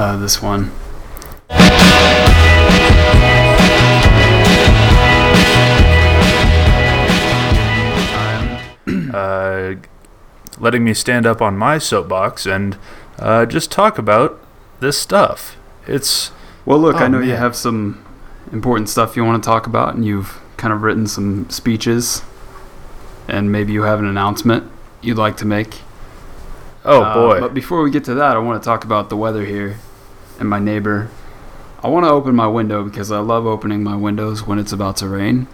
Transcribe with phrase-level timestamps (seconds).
[0.00, 0.70] uh, this one.
[9.12, 9.74] uh,
[10.58, 12.76] letting me stand up on my soapbox and
[13.18, 14.40] uh, just talk about
[14.80, 15.56] this stuff.
[15.86, 16.32] It's
[16.64, 18.04] Well, look, Oh, I know you have some
[18.52, 22.22] important stuff you want to talk about, and you've kind of written some speeches,
[23.28, 24.70] and maybe you have an announcement
[25.02, 25.78] you'd like to make.
[26.84, 29.16] oh Uh, boy, But before we get to that, I want to talk about the
[29.16, 29.76] weather here
[30.40, 31.08] and my neighbor.
[31.82, 34.96] I want to open my window because I love opening my windows when it's about
[34.96, 35.46] to rain.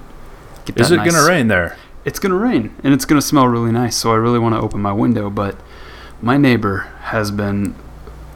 [0.75, 1.77] Is it nice- gonna rain there?
[2.05, 3.97] It's gonna rain and it's gonna smell really nice.
[3.97, 5.57] So I really want to open my window, but
[6.23, 7.75] my neighbor has been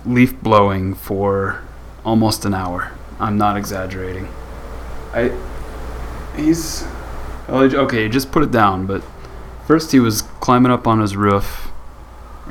[0.04, 1.60] leaf blowing for
[2.04, 2.92] almost an hour.
[3.18, 4.28] I'm not exaggerating.
[5.14, 5.32] I
[6.36, 6.84] he's
[7.48, 8.08] okay.
[8.08, 8.86] Just put it down.
[8.86, 9.02] But
[9.66, 11.70] first he was climbing up on his roof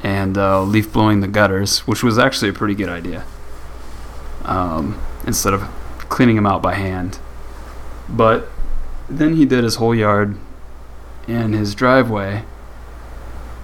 [0.03, 3.23] and uh, leaf blowing the gutters, which was actually a pretty good idea.
[4.49, 5.61] Um, instead of
[6.09, 7.19] cleaning them out by hand,
[8.09, 8.47] but
[9.07, 10.37] then he did his whole yard
[11.27, 12.43] and his driveway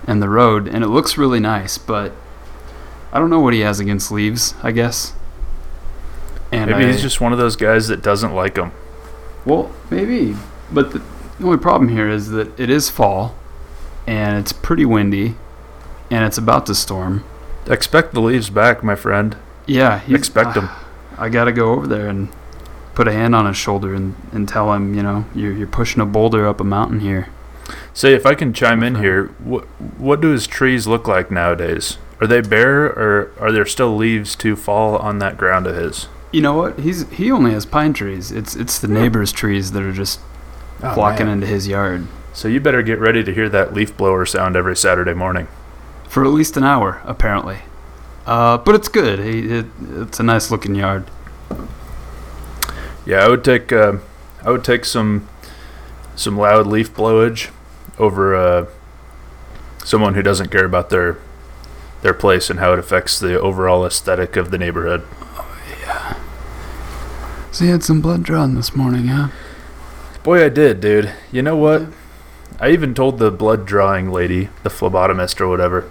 [0.06, 1.80] and the road, and it looks really nice.
[1.80, 2.12] But
[3.12, 4.54] I don't know what he has against leaves.
[4.62, 5.14] I guess.
[6.52, 8.72] And Maybe I- he's just one of those guys that doesn't like them.
[9.44, 10.36] well, maybe.
[10.72, 11.00] But the,
[11.40, 13.36] the only problem here is that it is fall,
[14.06, 15.36] and it's pretty windy,
[16.12, 17.24] and it's about to storm.
[17.68, 19.36] Expect the leaves back, my friend.
[19.66, 20.70] Yeah, he's- ah, him.
[21.18, 22.30] I gotta go over there and
[22.94, 26.02] put a hand on his shoulder and, and tell him, you know, you're you're pushing
[26.02, 27.28] a boulder up a mountain here.
[27.94, 29.64] Say, if I can chime in here, what
[29.98, 31.98] what do his trees look like nowadays?
[32.22, 36.08] Are they bare, or are there still leaves to fall on that ground of his?
[36.32, 36.80] You know what?
[36.80, 38.32] He's he only has pine trees.
[38.32, 40.20] It's it's the neighbor's trees that are just
[40.84, 44.26] oh, flocking into his yard So you better get ready to hear that leaf blower
[44.26, 45.48] sound every Saturday morning.
[46.10, 47.60] for at least an hour, apparently.
[48.26, 49.20] Uh, but it's good.
[49.20, 49.66] He, it,
[49.98, 51.06] it's a nice looking yard.
[53.06, 53.98] Yeah, I would take uh,
[54.44, 55.28] I would take some
[56.16, 57.52] some loud leaf blowage
[58.00, 58.66] over uh,
[59.84, 61.18] someone who doesn't care about their
[62.02, 65.06] their place and how it affects the overall aesthetic of the neighborhood.
[65.36, 66.18] Oh yeah.
[67.52, 69.30] So he had some blood drawn this morning, huh?
[70.24, 71.14] Boy, I did, dude.
[71.32, 71.84] You know what?
[72.60, 75.90] I even told the blood drawing lady, the phlebotomist or whatever.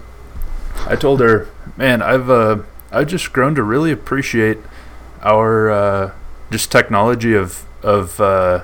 [0.87, 1.47] I told her,
[1.77, 2.59] man, I've uh,
[2.91, 4.59] I've just grown to really appreciate
[5.21, 6.11] our uh,
[6.51, 8.63] just technology of of uh,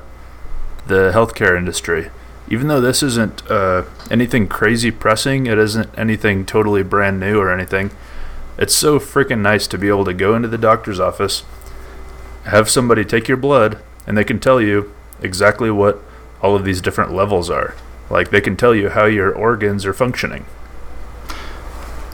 [0.88, 2.12] the healthcare industry.
[2.50, 7.52] Even though this isn't uh, anything crazy pressing, it isn't anything totally brand new or
[7.52, 7.92] anything.
[8.58, 11.44] It's so freaking nice to be able to go into the doctor's office,
[12.44, 16.00] have somebody take your blood, and they can tell you exactly what
[16.42, 17.74] all of these different levels are.
[18.10, 20.46] Like they can tell you how your organs are functioning.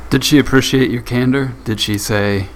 [0.10, 1.54] Did she appreciate your candor?
[1.66, 2.48] Did she say,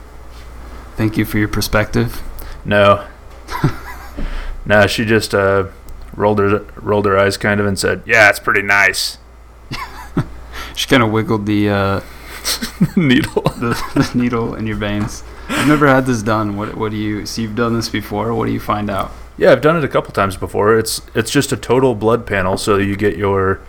[0.95, 2.21] "Thank you for your perspective"?
[2.63, 3.05] No.
[4.65, 5.65] no, she just uh,
[6.15, 9.17] rolled her rolled her eyes kind of and said, "Yeah, it's pretty nice."
[10.75, 11.99] She kind of wiggled the, uh,
[12.95, 13.41] Needle.
[13.41, 15.23] the the needle in your veins.
[15.49, 16.55] I've never had this done.
[16.55, 17.25] What what do you?
[17.25, 18.33] So you've done this before.
[18.33, 19.11] What do you find out?
[19.37, 20.77] Yeah, I've done it a couple times before.
[20.77, 23.59] It's it's just a total blood panel, so you get your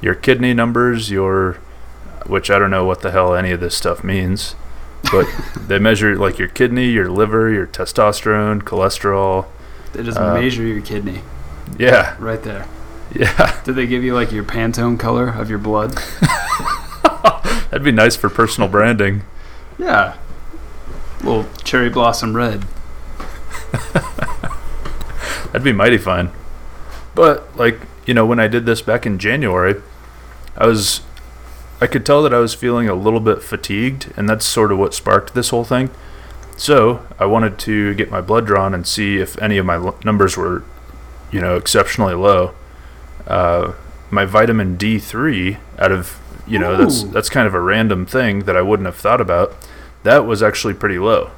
[0.00, 1.58] your kidney numbers, your
[2.26, 4.54] which I don't know what the hell any of this stuff means,
[5.12, 5.26] but
[5.66, 9.46] they measure like your kidney, your liver, your testosterone, cholesterol.
[9.92, 11.20] They just Uh, measure your kidney
[11.78, 12.66] Yeah, right there.
[13.14, 13.58] yeah.
[13.64, 15.92] Did they give you like your Pantone color of your blood?
[17.70, 19.22] That'd be nice for personal branding.
[19.78, 20.16] Yeah.
[21.22, 22.64] Little cherry blossom red.
[25.46, 26.30] That'd be mighty fine.
[27.14, 29.76] But like, you know, when I did this back in January,
[30.56, 31.00] I was
[31.80, 34.78] I could tell that I was feeling a little bit fatigued, and that's sort of
[34.78, 35.90] what sparked this whole thing.
[36.56, 39.96] So, I wanted to get my blood drawn and see if any of my l-
[40.04, 40.64] numbers were,
[41.30, 42.52] you know, exceptionally low.
[43.28, 43.74] Uh,
[44.10, 46.18] my vitamin D3 out of,
[46.48, 49.54] you know, that's that's kind of a random thing that I wouldn't have thought about.
[50.02, 51.30] That was actually pretty low.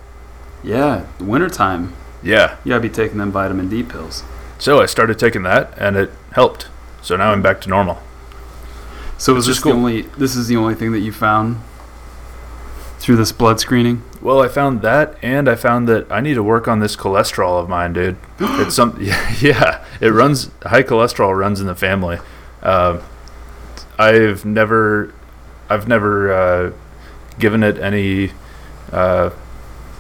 [0.63, 1.93] Yeah, wintertime.
[2.23, 2.57] Yeah.
[2.65, 4.23] You gotta be taking them vitamin D pills.
[4.59, 6.69] So I started taking that, and it helped.
[7.03, 7.99] So now I'm back to normal.
[9.21, 9.81] So is this just the cool.
[9.81, 10.03] only?
[10.03, 11.59] This is the only thing that you found
[13.01, 14.03] through this blood screening.
[14.23, 17.61] Well, I found that, and I found that I need to work on this cholesterol
[17.63, 18.17] of mine, dude.
[18.41, 18.97] it's some,
[19.41, 22.19] yeah, it runs high cholesterol runs in the family.
[22.63, 23.03] Uh,
[23.99, 25.13] I've never,
[25.69, 26.73] I've never uh,
[27.39, 28.33] given it any,
[28.91, 29.31] uh,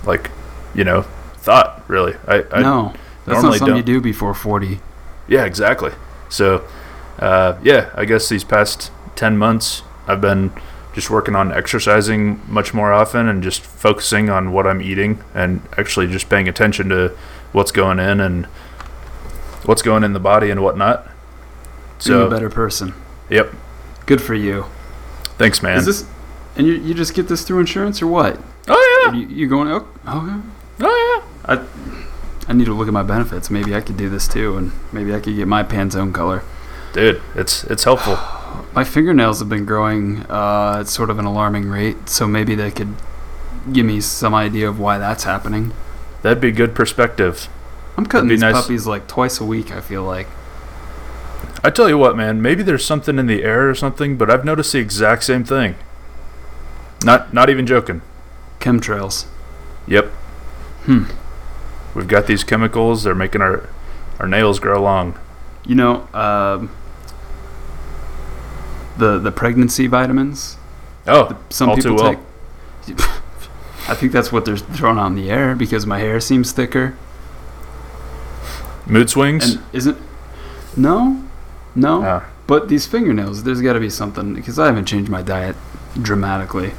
[0.06, 0.30] like,
[0.74, 1.02] you know,
[1.36, 2.14] thought really.
[2.26, 2.94] I, I no,
[3.26, 3.84] that's not something you don't.
[3.84, 4.80] do before forty.
[5.28, 5.92] Yeah, exactly.
[6.30, 6.66] So,
[7.18, 8.90] uh, yeah, I guess these past
[9.20, 10.50] 10 months, I've been
[10.94, 15.60] just working on exercising much more often and just focusing on what I'm eating and
[15.76, 17.14] actually just paying attention to
[17.52, 18.46] what's going in and
[19.66, 21.04] what's going in the body and whatnot.
[21.04, 22.94] Being a So, better person.
[23.28, 23.52] yep.
[24.06, 24.64] Good for you.
[25.36, 25.76] Thanks, man.
[25.78, 26.04] Is this
[26.56, 28.40] and you, you just get this through insurance or what?
[28.68, 29.68] oh Are you, you going?
[29.68, 30.40] Oh, oh, yeah,
[30.80, 31.60] oh I
[32.48, 33.50] I need to look at my benefits.
[33.50, 36.42] Maybe I could do this too, and maybe I could get my Pantone color.
[36.94, 37.20] dude.
[37.36, 38.18] It's it's helpful.
[38.72, 42.70] My fingernails have been growing uh, at sort of an alarming rate, so maybe they
[42.70, 42.94] could
[43.72, 45.72] give me some idea of why that's happening.
[46.22, 47.48] That'd be good perspective.
[47.96, 48.54] I'm cutting these nice.
[48.54, 49.72] puppies like twice a week.
[49.72, 50.28] I feel like.
[51.64, 52.40] I tell you what, man.
[52.40, 55.74] Maybe there's something in the air or something, but I've noticed the exact same thing.
[57.04, 58.02] Not not even joking.
[58.60, 59.26] Chemtrails.
[59.86, 60.06] Yep.
[60.84, 61.04] Hmm.
[61.94, 63.02] We've got these chemicals.
[63.02, 63.68] They're making our
[64.18, 65.18] our nails grow long.
[65.66, 66.70] You know, um,
[69.00, 70.56] the the pregnancy vitamins.
[71.06, 72.14] Oh, Some all people too well.
[72.86, 73.00] take.
[73.88, 76.96] I think that's what they're throwing out in the air because my hair seems thicker.
[78.86, 79.54] Mood swings.
[79.54, 79.98] And isn't
[80.76, 81.24] no,
[81.74, 82.02] no.
[82.04, 82.30] Ah.
[82.46, 85.56] But these fingernails, there's got to be something because I haven't changed my diet
[86.00, 86.72] dramatically.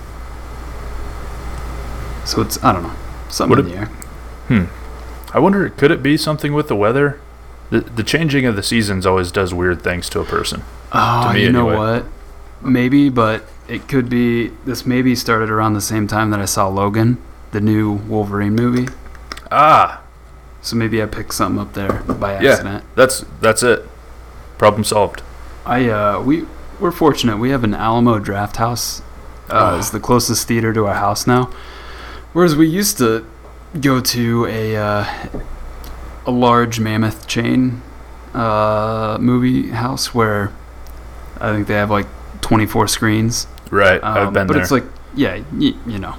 [2.25, 2.95] So it's I don't know
[3.29, 4.69] something Would in the air.
[5.33, 7.19] I wonder, could it be something with the weather?
[7.69, 10.63] The the changing of the seasons always does weird things to a person.
[10.93, 11.99] Oh, you know anyway.
[12.01, 12.05] what?
[12.61, 14.49] Maybe, but it could be.
[14.65, 17.17] This maybe started around the same time that I saw Logan,
[17.51, 18.88] the new Wolverine movie.
[19.51, 20.01] Ah,
[20.61, 22.83] So maybe I picked something up there by accident.
[22.83, 22.89] Yeah.
[22.95, 23.88] that's that's it.
[24.57, 25.23] Problem solved.
[25.65, 26.45] I uh, we
[26.79, 27.38] we're fortunate.
[27.38, 29.01] We have an Alamo Draft House.
[29.49, 29.77] Uh, Oh.
[29.79, 31.49] It's the closest theater to our house now.
[32.33, 33.25] Whereas we used to
[33.79, 35.05] go to a uh,
[36.25, 37.81] a large mammoth chain
[38.33, 40.51] uh, movie house where
[41.41, 42.07] I think they have like
[42.41, 43.47] 24 screens.
[43.69, 44.57] Right, Um, I've been but there.
[44.59, 44.83] But it's like
[45.15, 46.15] yeah, y- you know,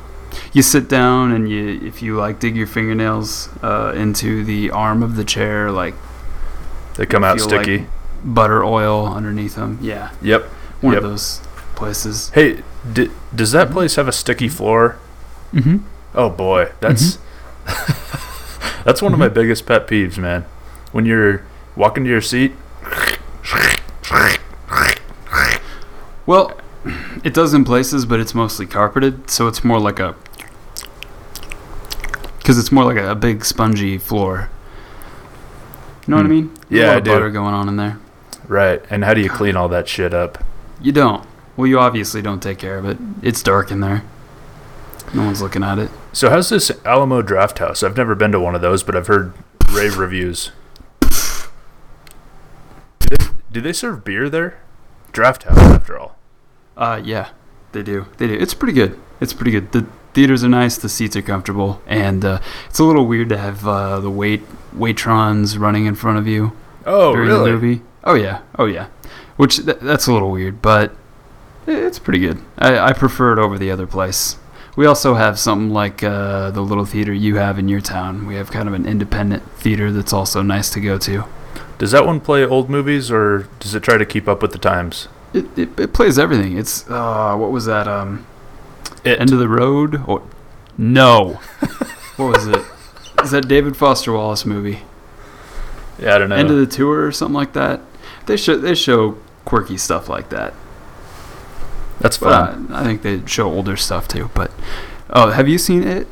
[0.52, 5.02] you sit down and you if you like dig your fingernails uh, into the arm
[5.02, 5.94] of the chair, like
[6.96, 7.86] they come out feel like- sticky.
[8.24, 9.78] butter oil underneath them.
[9.80, 10.44] Yeah, yep.
[10.80, 11.02] one Yep.
[11.04, 11.40] of those
[11.74, 12.30] places.
[12.30, 14.96] Hey, d- does that place have a sticky floor?
[15.54, 15.78] Mm-hmm.
[16.14, 17.18] Oh boy, that's
[18.84, 20.44] that's one of my biggest pet peeves, man.
[20.92, 21.42] When you're
[21.76, 22.52] walking to your seat,
[26.26, 26.52] Well,
[27.24, 30.14] it does in places, but it's mostly carpeted, so it's more like a
[32.38, 34.50] because it's more like a, big spongy floor.
[36.06, 36.34] You know what I Hmm.
[36.34, 36.50] mean?
[36.68, 37.10] There's Yeah, a lot I of do.
[37.12, 37.98] butter going on in there.
[38.48, 38.82] right?
[38.90, 40.42] And how do you clean all that shit up?
[40.80, 41.24] You don't.
[41.56, 42.98] Well, you obviously don't take care of it.
[43.22, 44.02] It's dark in there.
[45.14, 45.90] No one's looking at it.
[46.12, 47.84] So how's this Alamo Draft House?
[47.84, 49.32] I've never been to one of those, but I've heard
[49.70, 50.50] rave reviews.
[51.00, 51.08] Do
[53.10, 53.16] they,
[53.52, 54.58] do they serve beer there?
[55.12, 56.16] Draft House, after all.
[56.76, 57.30] Uh, yeah,
[57.72, 58.06] they do.
[58.16, 58.34] They do.
[58.34, 58.98] It's pretty good.
[59.20, 59.72] It's pretty good.
[59.72, 60.76] The theaters are nice.
[60.78, 64.42] The seats are comfortable, and uh, it's a little weird to have uh, the wait
[64.74, 66.52] waitrons running in front of you
[66.86, 67.82] Oh, during the movie.
[68.04, 68.40] Oh yeah.
[68.58, 68.88] Oh yeah.
[69.36, 70.94] Which th- that's a little weird, but
[71.66, 72.38] it's pretty good.
[72.58, 74.36] I, I prefer it over the other place.
[74.74, 78.26] We also have something like uh, the little theater you have in your town.
[78.26, 81.24] We have kind of an independent theater that's also nice to go to.
[81.82, 84.58] Does that one play old movies, or does it try to keep up with the
[84.58, 85.08] times?
[85.34, 86.56] It, it, it plays everything.
[86.56, 87.88] It's uh, what was that?
[87.88, 88.24] Um,
[89.02, 89.18] It.
[89.18, 90.00] End of the Road?
[90.06, 90.22] Or
[90.78, 91.40] no?
[92.18, 92.62] what was it?
[93.24, 94.82] Is that David Foster Wallace movie?
[95.98, 96.36] yeah, I don't know.
[96.36, 97.80] End of the Tour or something like that?
[98.26, 100.54] They show they show quirky stuff like that.
[101.98, 102.68] That's But fun.
[102.70, 104.30] uh, I think they show older stuff too.
[104.34, 104.52] But
[105.10, 106.06] oh, have you seen it?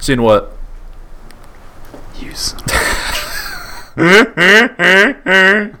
[0.00, 0.56] Seen what?
[2.18, 2.32] You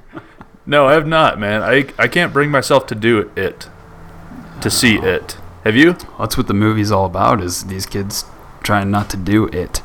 [0.68, 1.62] No, I have not, man.
[1.62, 3.68] I I can't bring myself to do it.
[4.62, 5.36] To see it.
[5.62, 5.90] Have you?
[5.90, 7.40] of- That's what the movie's all about.
[7.40, 8.24] Is these kids
[8.64, 9.80] trying not to do it?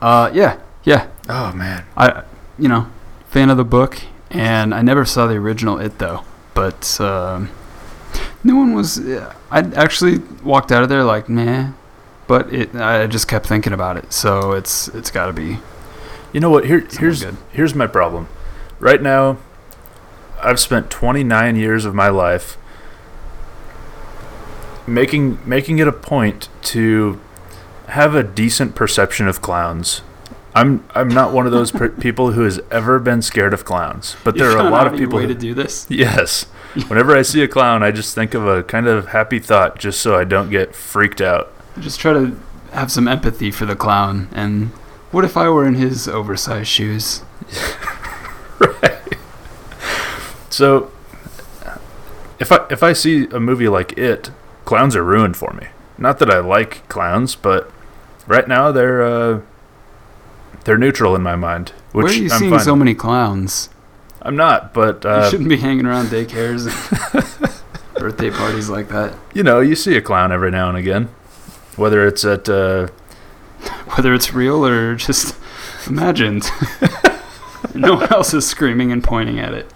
[0.00, 1.08] Uh, yeah, yeah.
[1.28, 1.86] Oh man.
[1.96, 2.22] I,
[2.56, 2.86] you know,
[3.30, 4.00] fan of the book,
[4.30, 6.22] and I never saw the original It though.
[6.54, 7.50] But um,
[8.44, 9.00] no one was.
[9.50, 11.72] I actually walked out of there like, nah.
[12.28, 14.12] But it, I just kept thinking about it.
[14.12, 15.58] So it's it's got to be.
[16.32, 16.64] You know what?
[16.66, 17.36] Here, here's good.
[17.52, 18.28] here's my problem.
[18.80, 19.38] Right now,
[20.42, 22.56] I've spent 29 years of my life
[24.86, 27.20] making making it a point to
[27.88, 30.02] have a decent perception of clowns.
[30.54, 34.16] I'm I'm not one of those per- people who has ever been scared of clowns,
[34.24, 35.16] but there You've are a lot of people.
[35.18, 35.86] way who- to do this.
[35.90, 36.44] Yes.
[36.88, 40.00] Whenever I see a clown, I just think of a kind of happy thought just
[40.00, 41.52] so I don't get freaked out.
[41.78, 42.34] Just try to
[42.72, 44.28] have some empathy for the clown.
[44.32, 44.70] And
[45.12, 47.22] what if I were in his oversized shoes?
[48.58, 48.98] Right.
[50.50, 50.90] So
[52.38, 54.30] if I if I see a movie like It,
[54.66, 55.68] clowns are ruined for me.
[55.96, 57.70] Not that I like clowns, but
[58.26, 59.40] right now they're uh,
[60.64, 61.70] they're neutral in my mind.
[61.92, 63.70] Which Where are you I'm seeing fine so many clowns?
[64.20, 67.62] I'm not, but you uh, shouldn't be hanging around daycares and
[67.94, 69.14] birthday parties like that.
[69.32, 71.08] you know, you see a clown every now and again,
[71.76, 72.88] whether it's at uh,
[73.96, 75.36] Whether it's real or just
[75.86, 76.44] imagined.
[77.74, 79.70] no one else is screaming and pointing at it.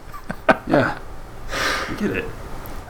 [0.66, 0.98] Yeah.
[1.88, 2.24] I get it.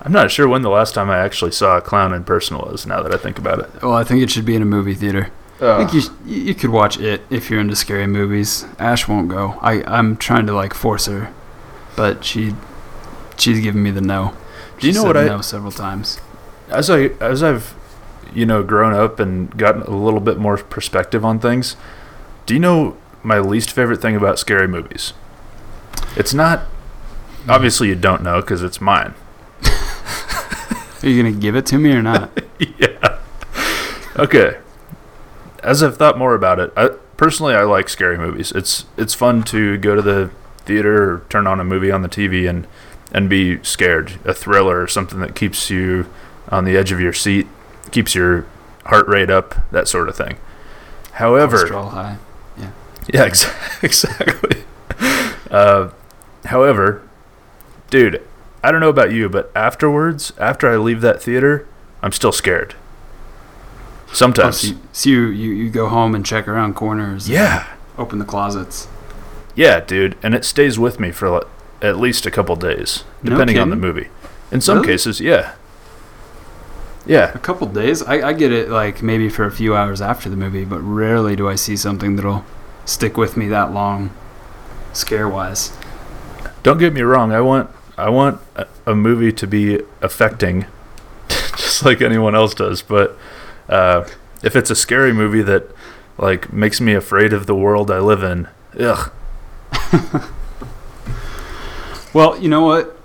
[0.02, 2.86] I'm not sure when the last time I actually saw a clown in person was.
[2.86, 4.94] Now that I think about it, Well, I think it should be in a movie
[4.94, 5.30] theater.
[5.60, 8.66] I think you, sh- you you could watch it if you're into scary movies.
[8.78, 9.58] Ash won't go.
[9.62, 11.32] I I'm trying to like force her,
[11.96, 12.54] but she
[13.38, 14.34] she's giving me the no.
[14.78, 16.20] Do you know said what I- no several times.
[16.68, 17.74] as I as I've
[18.34, 21.76] you know grown up and gotten a little bit more perspective on things,
[22.46, 25.12] do you know my least favorite thing about scary movies?
[26.16, 26.62] It's not
[27.48, 29.14] obviously you don't know because it's mine.
[31.02, 32.42] Are you gonna give it to me or not?
[32.78, 33.18] yeah.
[34.16, 34.58] Okay.
[35.62, 38.52] As I've thought more about it, I, personally I like scary movies.
[38.52, 42.08] It's it's fun to go to the theater or turn on a movie on the
[42.08, 42.66] TV and
[43.12, 46.10] and be scared, a thriller or something that keeps you
[46.48, 47.46] on the edge of your seat,
[47.90, 48.46] keeps your
[48.84, 50.36] heart rate up, that sort of thing.
[51.12, 52.18] However, Cholesterol high.
[52.58, 53.46] yeah, ex-
[53.82, 54.64] exactly.
[55.50, 55.90] Uh,
[56.46, 57.02] however,
[57.90, 58.22] dude,
[58.62, 61.66] I don't know about you, but afterwards, after I leave that theater,
[62.02, 62.74] I'm still scared.
[64.08, 64.60] Oh, Sometimes.
[64.60, 67.26] so you, so you, you you go home and check around corners.
[67.26, 67.66] and yeah.
[67.98, 68.88] Open the closets.
[69.54, 71.46] Yeah, dude, and it stays with me for
[71.80, 74.08] at least a couple days, No depending on the movie.
[74.52, 74.88] In some Really?
[74.88, 75.54] cases, yeah.
[77.06, 78.02] Yeah, A couple days.
[78.02, 81.36] I, I get it like maybe for a few hours after the movie, but rarely
[81.36, 82.44] do I see something that'll
[82.84, 84.10] stick with me that long,
[84.92, 85.72] scare wise.
[86.64, 87.32] don't get me wrong.
[87.32, 90.66] I want I want a, a movie to be affecting,
[91.28, 92.82] just like anyone else does.
[92.82, 93.16] But
[93.68, 94.06] uh,
[94.42, 95.64] if it's a scary movie that
[96.18, 98.48] like makes me afraid of the world I live in,
[98.80, 99.12] ugh.
[102.12, 102.95] Well, you know what?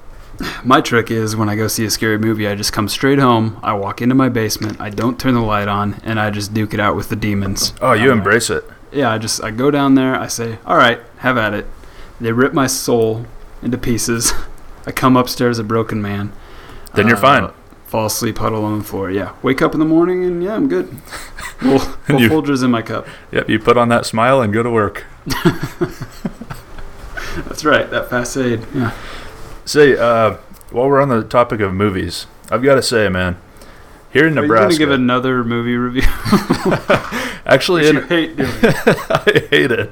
[0.64, 3.60] My trick is when I go see a scary movie, I just come straight home.
[3.62, 4.80] I walk into my basement.
[4.80, 7.74] I don't turn the light on, and I just duke it out with the demons.
[7.82, 8.64] Oh, you embrace it.
[8.92, 10.16] Yeah, I just I go down there.
[10.16, 11.66] I say, "All right, have at it."
[12.20, 13.26] They rip my soul
[13.62, 14.34] into pieces.
[14.86, 16.32] I come upstairs a broken man.
[16.96, 17.50] Then you're Uh, fine.
[17.86, 19.12] Fall asleep, huddle on the floor.
[19.12, 20.88] Yeah, wake up in the morning, and yeah, I'm good.
[21.60, 23.06] Full, Folgers in my cup.
[23.32, 25.06] Yep, you put on that smile and go to work.
[27.48, 27.90] That's right.
[27.90, 28.66] That fast aid.
[28.74, 28.92] Yeah.
[29.66, 30.38] Say, uh,
[30.72, 33.38] while we're on the topic of movies, I've got to say, man,
[34.12, 36.04] here in Are Nebraska, gonna give another movie review?
[37.46, 38.50] actually, in, you hate doing.
[38.64, 39.92] I hate it.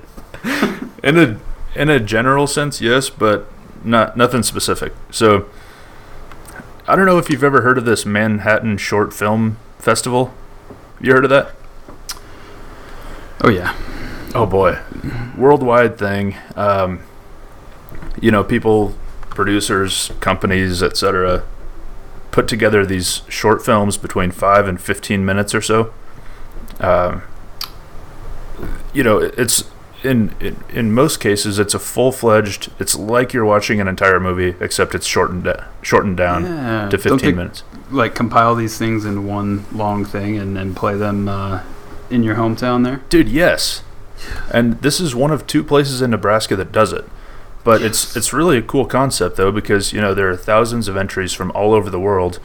[1.04, 1.40] In a
[1.76, 3.48] in a general sense, yes, but
[3.84, 4.94] not nothing specific.
[5.12, 5.48] So,
[6.88, 10.34] I don't know if you've ever heard of this Manhattan Short Film Festival.
[11.00, 11.56] You heard of that?
[13.42, 13.76] Oh yeah.
[14.36, 14.80] Oh boy,
[15.38, 16.36] worldwide thing.
[16.56, 17.00] Um,
[18.22, 18.94] you know, people,
[19.30, 21.44] producers, companies, etc.,
[22.32, 25.94] put together these short films between five and fifteen minutes or so.
[26.80, 27.24] Um,
[28.94, 29.70] you know, it's
[30.04, 32.72] in, in in most cases it's a full fledged.
[32.80, 36.90] It's like you're watching an entire movie, except it's shortened shortened down yeah.
[36.90, 37.64] to Don't fifteen they, minutes.
[37.92, 41.64] Like compile these things in one long thing and then play them uh,
[42.10, 43.02] in your hometown there.
[43.10, 43.84] Dude, yes.
[44.54, 47.06] And this is one of two places in Nebraska that does it.
[47.64, 50.96] But it's it's really a cool concept though because you know there are thousands of
[50.98, 52.40] entries from all over the world.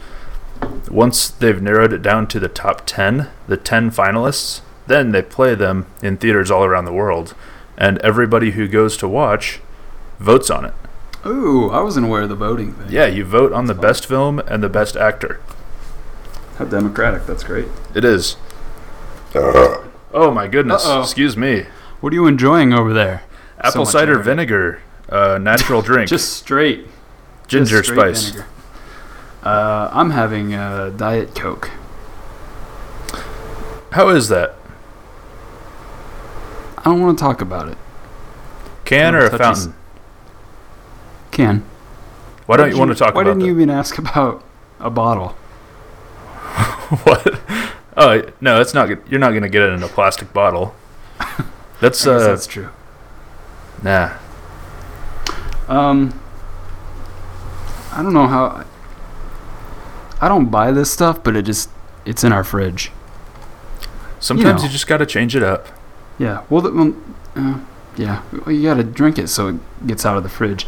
[0.89, 5.53] Once they've narrowed it down to the top 10, the 10 finalists, then they play
[5.53, 7.33] them in theaters all around the world
[7.77, 9.59] and everybody who goes to watch
[10.19, 10.73] votes on it.
[11.25, 12.87] Ooh, I wasn't aware of the voting thing.
[12.89, 13.81] Yeah, you vote on the fun.
[13.81, 15.41] best film and the best actor.
[16.57, 17.25] How democratic.
[17.25, 17.67] That's great.
[17.93, 18.37] It is.
[19.33, 19.83] Uh-huh.
[20.13, 20.85] Oh my goodness.
[20.85, 21.01] Uh-oh.
[21.01, 21.65] Excuse me.
[21.99, 23.23] What are you enjoying over there?
[23.59, 24.29] Apple much cider already.
[24.29, 26.09] vinegar, uh, natural drink.
[26.09, 26.87] Just straight.
[27.47, 28.29] ginger just straight spice.
[28.31, 28.47] vinegar.
[29.43, 31.69] Uh, I'm having a diet coke.
[33.91, 34.55] How is that?
[36.77, 37.77] I don't want to talk about it.
[38.83, 39.73] Can or a fountain?
[41.31, 41.63] Can.
[42.45, 43.45] Why don't you want to talk Why about Why didn't that?
[43.47, 44.43] you even ask about
[44.79, 45.29] a bottle?
[47.03, 47.39] what?
[47.97, 48.87] Oh no, that's not.
[48.87, 49.01] good.
[49.09, 50.75] You're not gonna get it in a plastic bottle.
[51.81, 52.69] That's uh, that's true.
[53.83, 54.13] nah.
[55.67, 56.19] Um,
[57.91, 58.65] I don't know how.
[60.21, 61.69] I don't buy this stuff, but it just
[62.05, 62.91] it's in our fridge.
[64.19, 64.71] Sometimes you, know.
[64.71, 65.67] just gotta change it up.
[66.17, 66.43] Yeah.
[66.49, 66.95] Well, the, well
[67.35, 67.59] uh,
[67.97, 68.23] yeah.
[68.31, 70.65] Well, you got to drink it so it gets out of the fridge.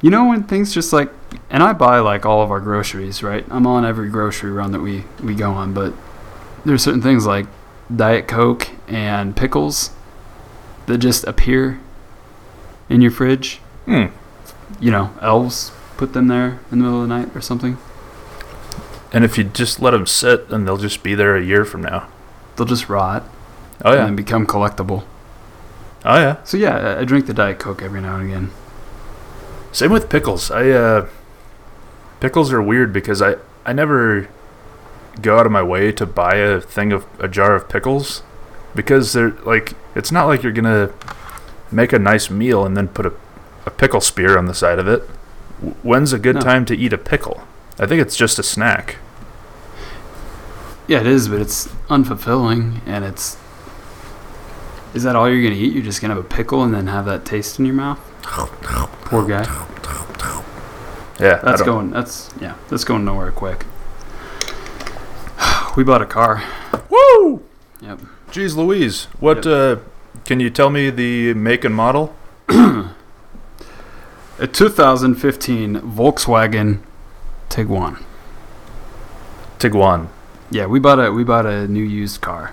[0.00, 1.10] You know when things just like,
[1.48, 3.44] and I buy like all of our groceries, right?
[3.50, 5.94] I'm on every grocery run that we we go on, but
[6.64, 7.46] there's certain things like
[7.94, 9.90] Diet Coke and pickles
[10.86, 11.80] that just appear
[12.88, 13.60] in your fridge.
[13.86, 14.06] Hmm.
[14.80, 17.76] You know, elves put them there in the middle of the night or something.
[19.12, 21.82] And if you just let them sit, then they'll just be there a year from
[21.82, 22.08] now.
[22.56, 23.22] They'll just rot
[23.84, 24.04] Oh and yeah.
[24.06, 25.04] then become collectible.
[26.04, 26.42] Oh yeah.
[26.44, 28.50] So yeah, I- I drink the Diet Coke every now and again.
[29.72, 30.50] Same with pickles.
[30.50, 31.06] I uh,
[32.20, 33.36] pickles are weird because I
[33.66, 34.28] I never
[35.22, 38.22] go out of my way to buy a thing of a jar of pickles
[38.74, 40.90] because they're like it's not like you're gonna
[41.70, 43.12] make a nice meal and then put a,
[43.66, 45.02] a pickle spear on the side of it.
[45.82, 46.40] When's a good No.
[46.40, 47.42] time to eat a pickle?
[47.78, 48.96] I think it's just a snack.
[50.86, 53.36] Yeah, it is, but it's unfulfilling, and it's.
[54.92, 55.72] Is that all you're gonna eat?
[55.72, 57.98] You're just gonna have a pickle and then have that taste in your mouth?
[59.06, 59.44] Poor guy.
[61.20, 61.90] Yeah, That's going.
[61.90, 62.54] That's yeah.
[62.68, 63.64] That's going nowhere quick.
[65.76, 66.42] We bought a car.
[66.88, 67.42] Woo!
[67.80, 68.00] Yep.
[68.30, 69.44] Jeez Louise, what?
[69.46, 69.76] Uh,
[70.24, 72.14] can you tell me the make and model?
[74.38, 76.80] A 2015 Volkswagen
[77.48, 78.02] Tiguan.
[79.58, 80.08] Tiguan,
[80.50, 82.52] Yeah, we bought a we bought a new used car.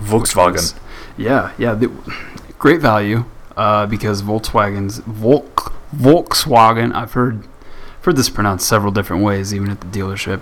[0.00, 0.52] Volkswagen.
[0.54, 0.74] was-
[1.16, 1.90] yeah, yeah, the,
[2.58, 3.24] great value.
[3.56, 6.92] Uh, because Volkswagen's Volk Volkswagen.
[6.92, 7.46] I've heard
[8.02, 10.40] heard this pronounced several different ways, even at the dealership.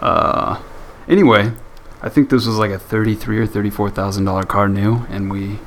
[0.00, 0.60] Uh,
[1.06, 1.52] anyway,
[2.02, 5.60] I think this was like a thirty-three or thirty-four thousand dollar car new, and we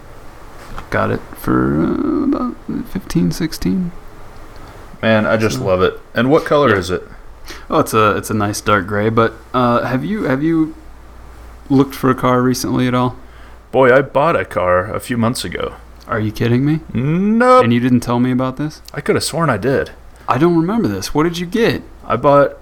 [0.89, 2.55] got it for uh, about
[2.89, 3.91] 15, 16.
[5.01, 5.99] Man, I just So- love it.
[6.13, 6.77] And what color Yeah.
[6.77, 7.07] is it?
[7.69, 9.09] Oh, it's a it's a nice dark gray.
[9.09, 10.73] But uh, have you have you
[11.69, 13.15] looked for a car recently at all?
[13.71, 15.73] Boy, I bought a car a few months ago.
[16.07, 16.79] Are you kidding me?
[16.93, 17.63] Nope.
[17.65, 18.81] And you didn't tell me about this?
[18.93, 19.91] I could have sworn I did.
[20.27, 21.13] I don't remember this.
[21.13, 21.83] What did you get?
[22.05, 22.57] I bought.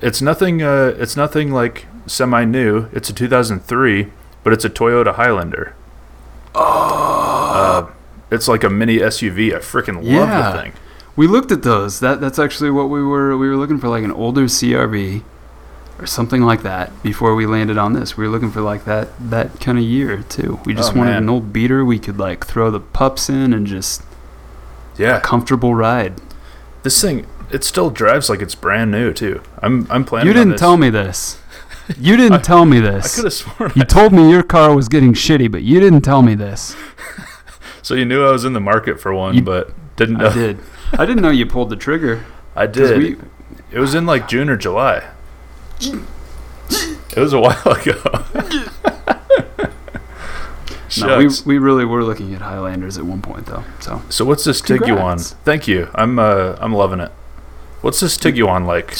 [0.00, 0.62] It's nothing.
[0.62, 2.86] Uh, it's nothing like semi new.
[2.92, 4.08] It's a 2003,
[4.42, 5.74] but it's a Toyota Highlander.
[6.54, 6.60] Oh.
[7.54, 7.86] Uh,
[8.30, 9.54] it's like a mini SUV.
[9.54, 10.50] I freaking love Yeah.
[10.52, 10.72] the thing.
[11.16, 12.00] We looked at those.
[12.00, 15.22] That that's actually what we were we were looking for like an older CRV
[15.98, 18.16] or something like that before we landed on this.
[18.16, 20.60] We were looking for like that that kind of year too.
[20.64, 21.22] We just Oh, wanted man.
[21.24, 25.74] an old beater we could like throw the pups in and just a Yeah, comfortable
[25.74, 26.14] ride.
[26.84, 27.26] this thing.
[27.50, 29.42] It still drives like it's brand new too.
[29.60, 29.86] I'm.
[29.90, 30.28] I'm planning.
[30.28, 31.38] You didn't tell me this.
[31.98, 33.12] You didn't I- tell me this.
[33.12, 33.72] I could have sworn.
[33.74, 36.76] You told me your car was getting shitty, but you didn't tell me this.
[37.82, 40.28] so you knew I was in the market for one, You- but didn't know.
[40.28, 40.58] I did.
[40.92, 42.24] I didn't know you pulled the trigger.
[42.56, 42.98] I did.
[42.98, 43.16] we-
[43.72, 45.04] It was in like June or July.
[45.80, 48.24] It was a while ago.
[51.00, 53.64] no, we, we really were looking at Highlanders at one point though.
[53.80, 55.34] So so what's this Tiguan?
[55.44, 55.88] Thank you.
[55.94, 57.12] I'm uh I'm loving it.
[57.80, 58.96] What's this Tiguan like?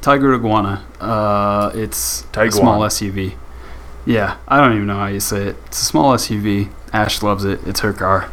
[0.00, 0.84] Tiger Iguana.
[1.00, 3.34] Uh, it's a small SUV.
[4.04, 5.56] Yeah, I don't even know how you say it.
[5.66, 6.70] It's a small SUV.
[6.92, 7.60] Ash loves it.
[7.66, 8.30] It's her car.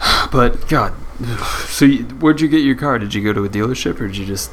[0.32, 0.92] But God,
[1.66, 2.98] so you, where'd you get your car?
[2.98, 4.50] Did you go to a dealership or did you just?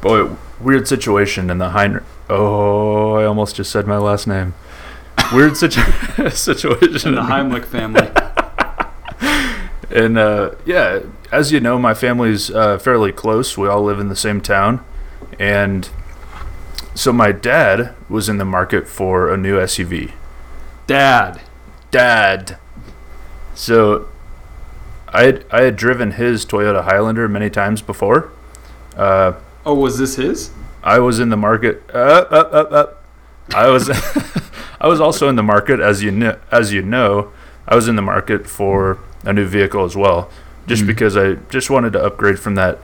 [0.00, 2.02] Boy, weird situation in the Hein.
[2.28, 4.54] Oh, I almost just said my last name.
[5.32, 5.80] Weird situ-
[6.30, 8.08] situation In the Heimlich family.
[9.90, 13.58] And uh, yeah, as you know, my family's uh, fairly close.
[13.58, 14.82] We all live in the same town,
[15.38, 15.86] and
[16.94, 20.12] so my dad was in the market for a new SUV.
[20.86, 21.42] Dad.
[21.90, 22.56] Dad.
[23.54, 24.08] So
[25.12, 28.30] I had, I had driven his Toyota Highlander many times before.
[28.96, 30.50] Uh, Oh, was this his?
[30.82, 31.82] I was in the market.
[31.94, 33.04] Up, up, up, up.
[33.54, 33.88] I was
[34.80, 37.30] I was also in the market, as you know, as you know,
[37.68, 40.28] I was in the market for a new vehicle as well,
[40.66, 40.86] just Mhm.
[40.88, 42.78] because I just wanted to upgrade from that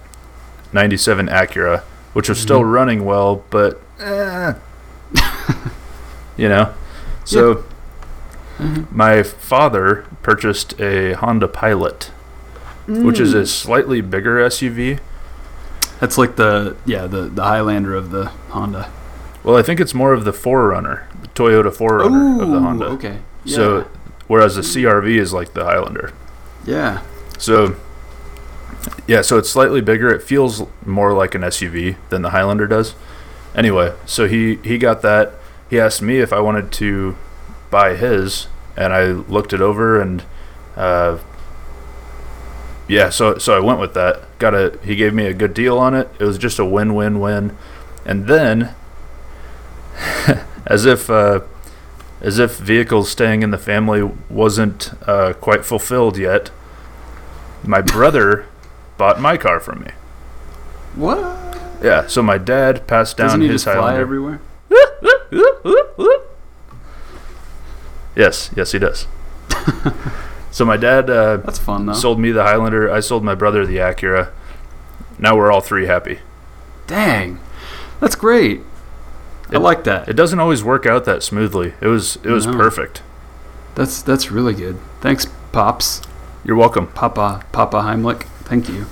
[0.73, 1.81] '97 Acura,
[2.13, 2.73] which was still Mhm.
[2.73, 4.53] running well, but eh,
[6.37, 6.73] you know.
[7.25, 7.65] So
[8.61, 8.87] Mhm.
[8.93, 12.11] my father purchased a Honda Pilot,
[12.89, 14.99] which is a slightly bigger SUV.
[16.01, 18.91] That's like the yeah the the Highlander of the Honda.
[19.45, 22.87] Well, I think it's more of the 4Runner, the Toyota 4Runner of the Honda.
[22.87, 23.19] okay.
[23.45, 23.55] Yeah.
[23.57, 23.91] So,
[24.27, 26.13] whereas the CRV is like the Highlander.
[26.67, 27.03] yeah.
[27.39, 27.77] So,
[29.07, 30.09] yeah, so it's slightly bigger.
[30.13, 32.95] It feels more like an SUV than the Highlander does.
[33.55, 35.35] Anyway, so he he got that.
[35.71, 37.17] He asked me if I wanted to
[37.71, 40.23] buy his, and I looked it over and.
[40.77, 41.19] Uh,
[42.89, 44.23] yeah, so so I went with that.
[44.39, 46.09] Got a he gave me a good deal on it.
[46.19, 47.57] It was just a win-win-win.
[48.05, 48.75] And then
[50.67, 51.41] as if uh,
[52.21, 56.51] as if vehicles staying in the family wasn't uh, quite fulfilled yet.
[57.65, 58.47] My brother
[58.97, 59.91] bought my car from me.
[60.95, 61.19] What?
[61.83, 64.41] Yeah, so my dad passed down Doesn't he his just fly everywhere?
[68.19, 69.07] Yes, yes, he does.
[70.59, 71.93] so my dad uh, That's fun though.
[71.93, 72.91] sold me the Highlander.
[72.91, 74.31] I sold my brother the Acura.
[75.17, 76.19] Now we're all three happy.
[76.89, 77.39] Dang,
[78.01, 78.63] that's great.
[79.53, 80.09] I like that.
[80.09, 81.75] It doesn't always work out that smoothly.
[81.81, 82.55] It was it was No.
[82.57, 83.03] perfect.
[83.77, 84.79] That's that's really good.
[85.01, 86.03] Thanks, pops,
[86.45, 86.89] You're welcome.
[86.89, 88.25] Papa, Papa Heimlich.
[88.43, 88.87] Thank you.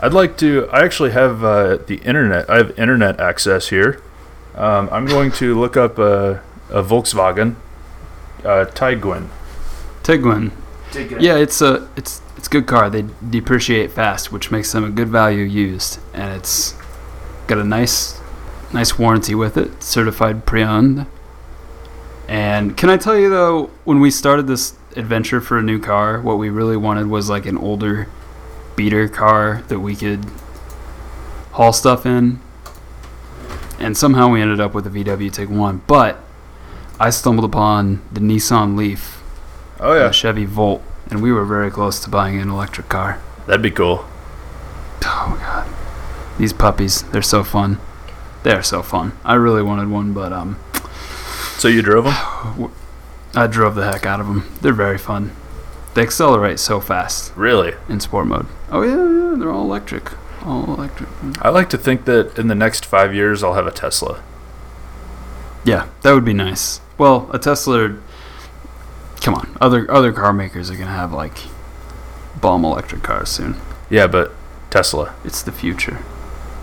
[0.00, 0.68] I'd like to.
[0.72, 2.48] I actually have uh, the internet.
[2.48, 4.00] I have internet access here.
[4.54, 7.56] Um, I'm going to look up a, a Volkswagen
[8.42, 9.28] uh, Tiguan.
[10.02, 10.52] Tiguan.
[11.20, 12.90] Yeah, it's a it's it's a good car.
[12.90, 16.74] They depreciate fast, which makes them a good value used, and it's
[17.46, 18.20] got a nice
[18.72, 21.06] nice warranty with it, certified pre-owned.
[22.28, 26.20] And can I tell you though, when we started this adventure for a new car,
[26.20, 28.08] what we really wanted was like an older
[28.76, 30.24] beater car that we could
[31.52, 32.40] haul stuff in.
[33.78, 36.18] And somehow we ended up with a VW Tiguan, but
[36.98, 39.19] I stumbled upon the Nissan Leaf
[39.80, 43.20] Oh yeah, Chevy Volt, and we were very close to buying an electric car.
[43.46, 44.04] that'd be cool.
[45.02, 45.66] Oh god,
[46.38, 47.78] these puppies, they're so fun.
[48.42, 49.12] They're so fun.
[49.24, 50.58] I really wanted one, but um,
[51.58, 52.70] So you drove them?
[53.34, 54.50] I drove the heck out of them.
[54.60, 55.32] They're very fun.
[55.94, 57.74] They accelerate so fast Really?
[57.88, 58.46] in sport mode.
[58.70, 60.12] Oh yeah, yeah, they're all electric.
[60.44, 61.08] All electric.
[61.42, 64.22] I like to think that in the next five years I'll have a Tesla.
[65.64, 66.80] Yeah, that would be nice.
[66.98, 67.96] Well, a Tesla.
[69.22, 71.36] Come on, other other car makers are gonna have like
[72.40, 73.56] bomb electric cars soon.
[73.90, 74.32] Yeah, but
[74.70, 75.14] Tesla.
[75.24, 75.98] It's the future.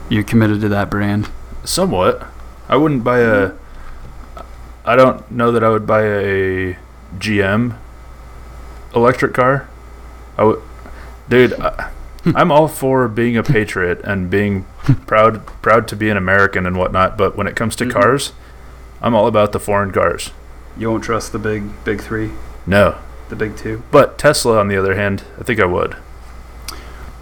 [0.10, 1.30] You're committed to that brand?
[1.64, 2.26] Somewhat.
[2.70, 3.52] I wouldn't buy a.
[4.86, 6.78] I don't know that I would buy a
[7.20, 7.78] GM
[8.96, 9.68] electric car.
[10.38, 10.62] I would,
[11.30, 11.54] dude.
[11.60, 11.92] I,
[12.36, 14.66] I'm all for being a patriot and being
[15.06, 17.18] proud proud to be an American and whatnot.
[17.18, 17.92] But when it comes to Mhm.
[17.92, 18.32] cars,
[19.02, 20.32] I'm all about the foreign cars.
[20.78, 22.32] You won't trust the big big three,
[22.68, 22.98] No,
[23.30, 23.82] the big two.
[23.92, 25.96] but Tesla, on the other hand, I think I would,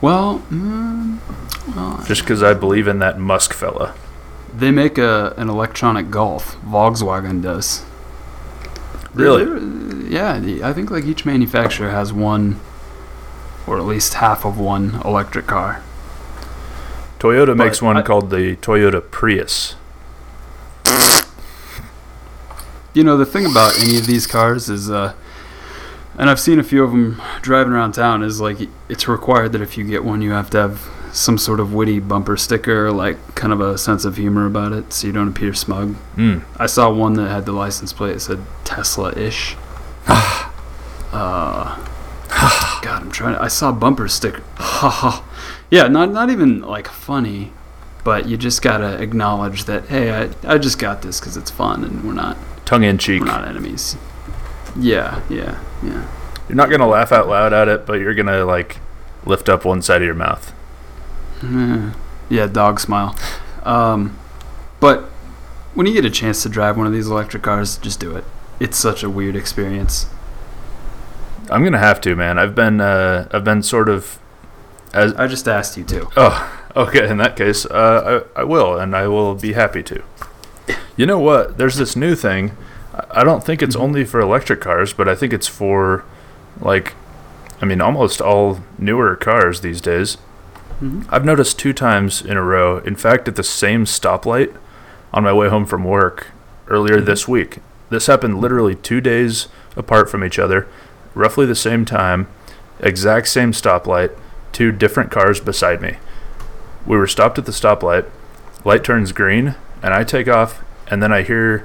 [0.01, 1.19] Well, mm,
[1.75, 3.93] well, just because I believe in that Musk fella.
[4.55, 6.57] they make a an electronic Golf.
[6.65, 7.83] Volkswagen does.
[9.13, 9.45] Really?
[9.45, 12.59] They're- Yeah, I think like each manufacturer has one,
[13.65, 15.81] or at least half of one electric car.
[17.19, 19.75] Toyota makes one I- called the Toyota Prius.
[22.93, 25.13] You know, the thing about any of these cars is, uh,
[26.17, 28.57] and I've seen a few of them driving around town, is like
[28.89, 31.99] it's required that if you get one, you have to have some sort of witty
[31.99, 35.53] bumper sticker, like kind of a sense of humor about it, so you don't appear
[35.53, 35.95] smug.
[36.15, 36.43] Mm.
[36.57, 39.55] I saw one that had the license plate that said Tesla-ish.
[40.07, 41.85] uh,
[42.81, 43.35] God, I'm trying.
[43.35, 44.43] To, I saw bumper sticker.
[45.71, 47.51] yeah, not not even like funny,
[48.03, 49.87] but you just gotta acknowledge that.
[49.87, 53.21] Hey, I I just got this because it's fun, and we're not Tongue in cheek.
[53.21, 53.95] we're not enemies.
[54.77, 56.07] Yeah, yeah, yeah.
[56.47, 58.77] You're not gonna laugh out loud at it, but you're gonna like
[59.25, 60.53] lift up one side of your mouth.
[61.43, 61.91] Eh,
[62.29, 63.15] yeah, dog smile.
[63.63, 64.17] Um,
[64.79, 65.03] but
[65.73, 68.23] when you get a chance to drive one of these electric cars, just do it.
[68.59, 70.07] It's such a weird experience.
[71.49, 72.39] I'm gonna have to, man.
[72.39, 74.19] I've been uh, I've been sort of
[74.93, 76.07] as I just asked you to.
[76.15, 77.09] oh okay.
[77.09, 80.03] In that case, uh, I I will, and I will be happy to.
[80.95, 81.57] You know what?
[81.57, 82.55] There's this new thing.
[83.15, 83.81] I- don't think it's Mhm.
[83.81, 86.03] only for electric cars, but I think it's for
[86.61, 86.93] like,
[87.61, 90.17] I mean, almost all newer cars these days.
[90.83, 91.05] Mhm.
[91.09, 92.77] I've noticed two times in a row.
[92.85, 94.51] In fact, at the same stoplight
[95.13, 96.27] on my way home from work
[96.69, 97.05] earlier Mhm.
[97.05, 97.59] this week.
[97.89, 99.47] This happened literally two days
[99.77, 100.67] apart from each other,
[101.13, 102.27] roughly the same time,
[102.81, 104.09] exact same stoplight,
[104.51, 105.97] two different cars beside me.
[106.85, 108.05] We were stopped at the stoplight,
[108.63, 111.63] light turns green, and I take off, and then I hear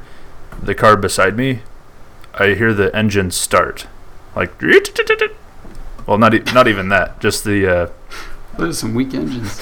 [0.62, 1.60] the car beside me.
[2.34, 3.86] I hear the engine start,
[4.36, 4.52] like,
[6.06, 7.66] well, not e- not even that, just the.
[7.66, 7.90] Uh,
[8.56, 9.58] Those are some weak engines.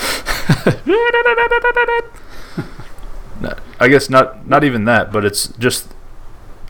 [3.81, 5.89] I guess not not even that, but it's just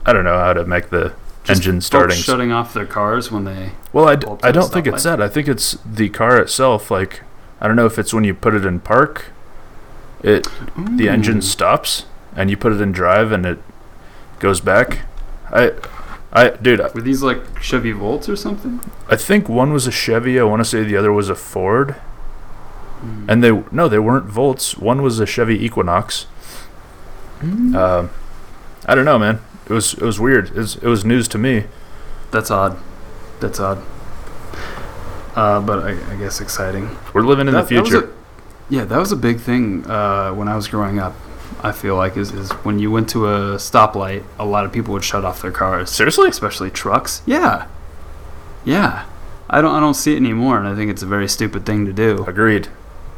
[0.05, 2.17] I don't know how to make the Just engine starting.
[2.17, 3.71] shutting off their cars when they.
[3.93, 5.21] well, I, d- pull up to I don't think it's that.
[5.23, 6.91] I think it's the car itself.
[6.91, 7.23] Like
[7.61, 9.27] I don't know if it's when you put it in park,
[10.23, 12.05] it the engine stops
[12.37, 13.59] and you put it in drive and it
[14.39, 15.01] goes back.
[15.53, 15.73] I
[16.33, 18.81] I dude, I- Were these like Chevy Volts or something?
[19.09, 20.39] I think one was a Chevy.
[20.39, 21.97] I want to say the other was a Ford.
[23.01, 23.25] Mm.
[23.29, 24.77] And they no, they weren't Volts.
[24.77, 26.27] One was a Chevy Equinox.
[27.41, 27.75] Mm.
[27.75, 28.11] Um,
[28.87, 29.41] I don't know, man.
[29.67, 30.49] It was it was weird.
[30.49, 31.65] It was, it was news to me.
[32.31, 32.77] That's odd.
[33.41, 33.79] That's odd.
[35.37, 36.97] uh, but I, I guess exciting.
[37.15, 38.07] We're living in That- the that future.
[38.07, 38.11] a-
[38.71, 41.15] yeah, that was a big thing uh, when I was growing up.
[41.63, 44.93] I feel like is, is when you went to a stoplight, a lot of people
[44.95, 46.29] would shut off their cars, Seriously?
[46.29, 47.23] especially trucks.
[47.27, 47.67] Yeah,
[48.65, 49.07] yeah.
[49.51, 51.87] I don't I don't see it anymore, and I think it's a very stupid thing
[51.87, 52.25] to do.
[52.27, 52.69] Agreed.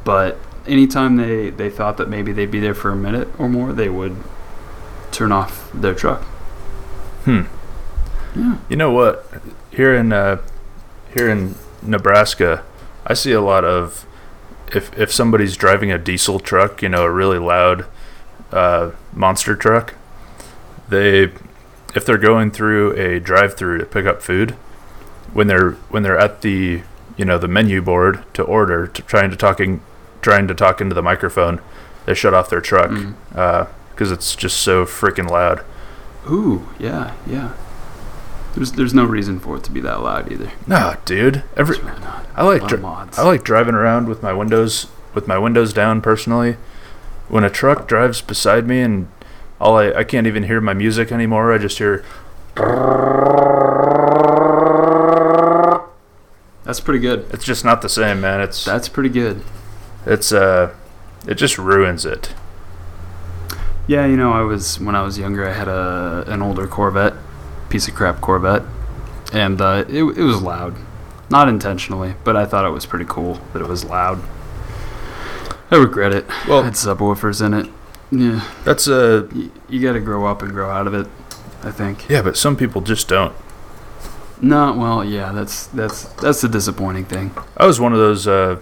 [0.05, 3.73] But anytime they they thought that maybe they'd be there for a minute or more,
[3.73, 4.17] they would
[5.11, 6.23] turn off their truck.
[7.25, 7.43] Hmm.
[8.35, 8.59] Yeah.
[8.69, 9.27] You know what?
[9.73, 10.41] Here in uh,
[11.15, 12.65] here in Nebraska,
[13.07, 14.07] I see a lot of
[14.73, 17.87] if if somebody's driving a diesel truck, you know, a really loud
[18.53, 19.95] uh, monster truck,
[20.89, 21.31] they
[21.95, 24.53] if they're going through a drive-through to pick up food,
[25.33, 26.83] when they're when they're at the
[27.17, 29.81] you know the menu board to order, to trying to talking
[30.23, 31.61] trying to talk into the microphone,
[32.07, 33.69] they shut off their truck Mm.
[33.91, 35.63] because it's just so freaking loud.
[36.31, 37.53] Ooh, yeah, yeah.
[38.55, 40.51] There's there's no reason for it to be that loud either.
[40.67, 41.43] No, dude.
[41.57, 41.93] Every really.
[42.37, 46.57] I like dri- I like driving around with my windows with my windows down personally.
[47.31, 49.09] When a truck drives beside me and
[49.61, 52.05] all I, I can't even hear my music anymore, I just hear
[56.65, 57.27] That's pretty good.
[57.33, 58.41] it's just not the same, man.
[58.41, 59.43] It's That's pretty good.
[60.07, 60.75] it's uh
[61.27, 62.33] it just ruins it.
[63.87, 67.15] Yeah, you know, I was when I was younger, I had a an older Corvette,
[67.69, 68.63] piece of crap Corvette,
[69.33, 70.77] and uh, it it was loud,
[71.29, 74.21] not intentionally, but I thought it was pretty cool that it was loud.
[75.71, 76.27] I regret it.
[76.49, 77.71] Well- it had subwoofers in it.
[78.13, 81.07] Yeah, That's uh you, you got to grow up and grow out of it.
[81.63, 82.09] I think.
[82.09, 83.35] yeah, but some people just don't.
[84.41, 87.31] No, well, yeah, that's that's that's the disappointing thing.
[87.57, 88.59] I was one of those uh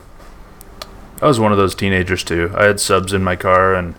[1.23, 2.53] I was one of those teenagers too.
[2.55, 3.94] I had subs in my car and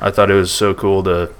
[0.00, 1.32] I thought it was so cool to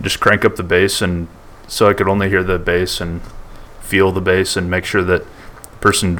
[0.00, 1.26] just crank up the bass and
[1.66, 3.22] so I could only hear the bass and
[3.80, 6.18] feel the bass and make sure that the person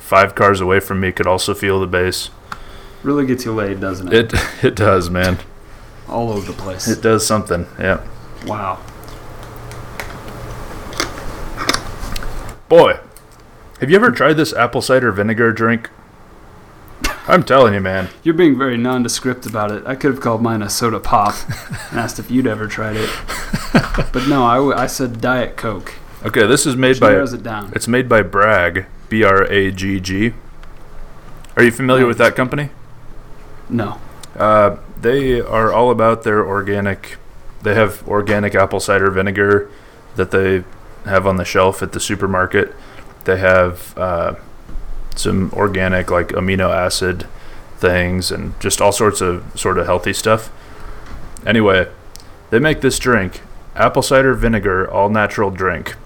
[0.00, 2.30] five cars away from me could also feel the bass.
[3.02, 4.32] Really gets you laid, doesn't it?
[4.34, 5.38] It it does, man.
[6.08, 6.88] All over the place.
[6.88, 7.66] It does something.
[7.78, 8.04] Yeah.
[8.46, 8.78] wow.
[12.68, 13.00] Boy,
[13.80, 15.90] have you ever tried this apple cider vinegar drink?
[17.26, 18.08] I'm telling you, man.
[18.22, 19.86] You're being very nondescript about it.
[19.86, 21.34] I could have called mine a soda pop
[21.90, 23.10] and asked if you'd ever tried it.
[24.12, 25.94] But no, I, w- I said Diet Coke.
[26.24, 27.70] Okay, this is made by narrows it down.
[27.74, 30.32] It's made by Bragg, B R A G G.
[31.56, 32.70] Are you familiar with that company?
[33.70, 34.00] No.
[34.36, 37.16] Uh, they are all about their organic.
[37.62, 39.70] They have organic apple cider vinegar
[40.16, 40.64] that they
[41.04, 42.74] have on the shelf at the supermarket.
[43.24, 44.34] They have uh,
[45.14, 47.26] some organic like amino acid
[47.78, 50.50] things and just all sorts of sort of healthy stuff.
[51.46, 51.88] Anyway,
[52.50, 53.40] they make this drink,
[53.74, 55.96] apple cider vinegar all natural drink.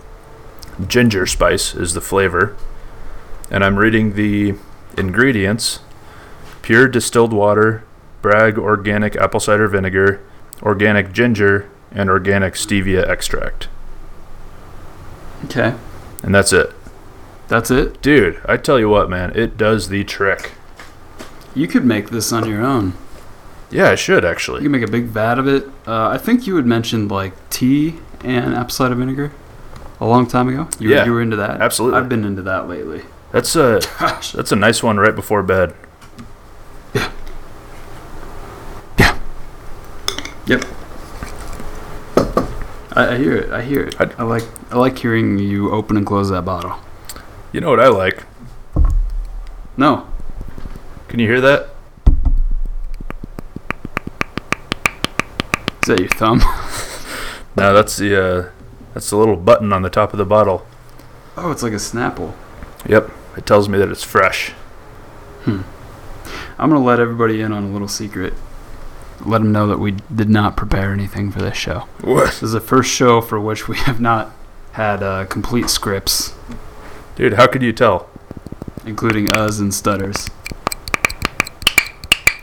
[0.87, 2.57] Ginger spice is the flavor.
[3.51, 4.55] And I'm reading the
[4.97, 5.81] ingredients.
[6.65, 7.85] Pure distilled water,
[8.23, 10.23] Bragg organic apple cider vinegar,
[10.63, 13.69] organic ginger, and organic stevia extract.
[15.45, 15.75] Okay.
[16.23, 16.73] And that's it.
[17.49, 18.01] That's it?
[18.01, 20.53] Dude, I tell you what, man, it does the trick.
[21.55, 22.95] You could make this on your own.
[23.71, 24.63] Yeah, I should actually.
[24.63, 25.67] You can make a big vat of it.
[25.87, 29.33] Uh, I think you had mentioned like tea and apple cider vinegar
[30.01, 30.67] a long time ago.
[30.79, 31.61] You, Yeah, you were into that?
[31.61, 31.99] absolutely.
[32.01, 33.03] I've been into that lately.
[33.33, 34.33] That's a Gosh.
[34.33, 35.75] that's a nice one right before bed.
[40.47, 40.65] Yep.
[42.97, 43.51] I, I hear it.
[43.51, 44.01] I hear it.
[44.01, 46.77] I- I like I like hearing you open and close that bottle.
[47.53, 48.25] You know what I like?
[49.77, 50.07] No.
[51.09, 51.69] Can you hear that?
[55.83, 56.41] Is that your thumb?
[57.57, 58.51] No, that's the uh,
[58.95, 60.67] that's the little button on the top of the bottle.
[61.37, 62.33] Oh, it's like a Snapple.
[62.89, 64.51] Yep, it tells me that it's fresh.
[65.45, 65.61] Hmm.
[66.59, 68.35] I'm gonna let everybody in on a little secret.
[69.25, 71.81] Let them know that we did not prepare anything for this show.
[72.03, 72.27] What?
[72.27, 74.33] This is the first show for which we have not
[74.73, 76.35] had uh, complete scripts,
[77.17, 78.09] Dude, how could you tell?
[78.85, 80.29] including us and stutters.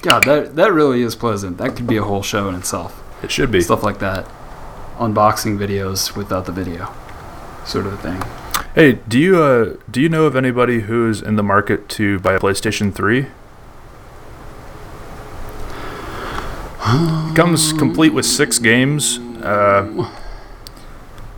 [0.02, 1.58] God, that that really is pleasant.
[1.60, 3.00] That could be a whole show in itself.
[3.22, 3.62] It should be.
[3.62, 4.26] Stuff like that,
[4.98, 6.92] unboxing videos without the video,
[7.66, 8.22] sort of a thing.
[8.74, 12.34] Hey, do you uh do you know of anybody who's in the market to buy
[12.34, 13.28] a PlayStation 3?
[16.94, 19.20] It comes complete with 6 games.
[19.44, 20.10] Uh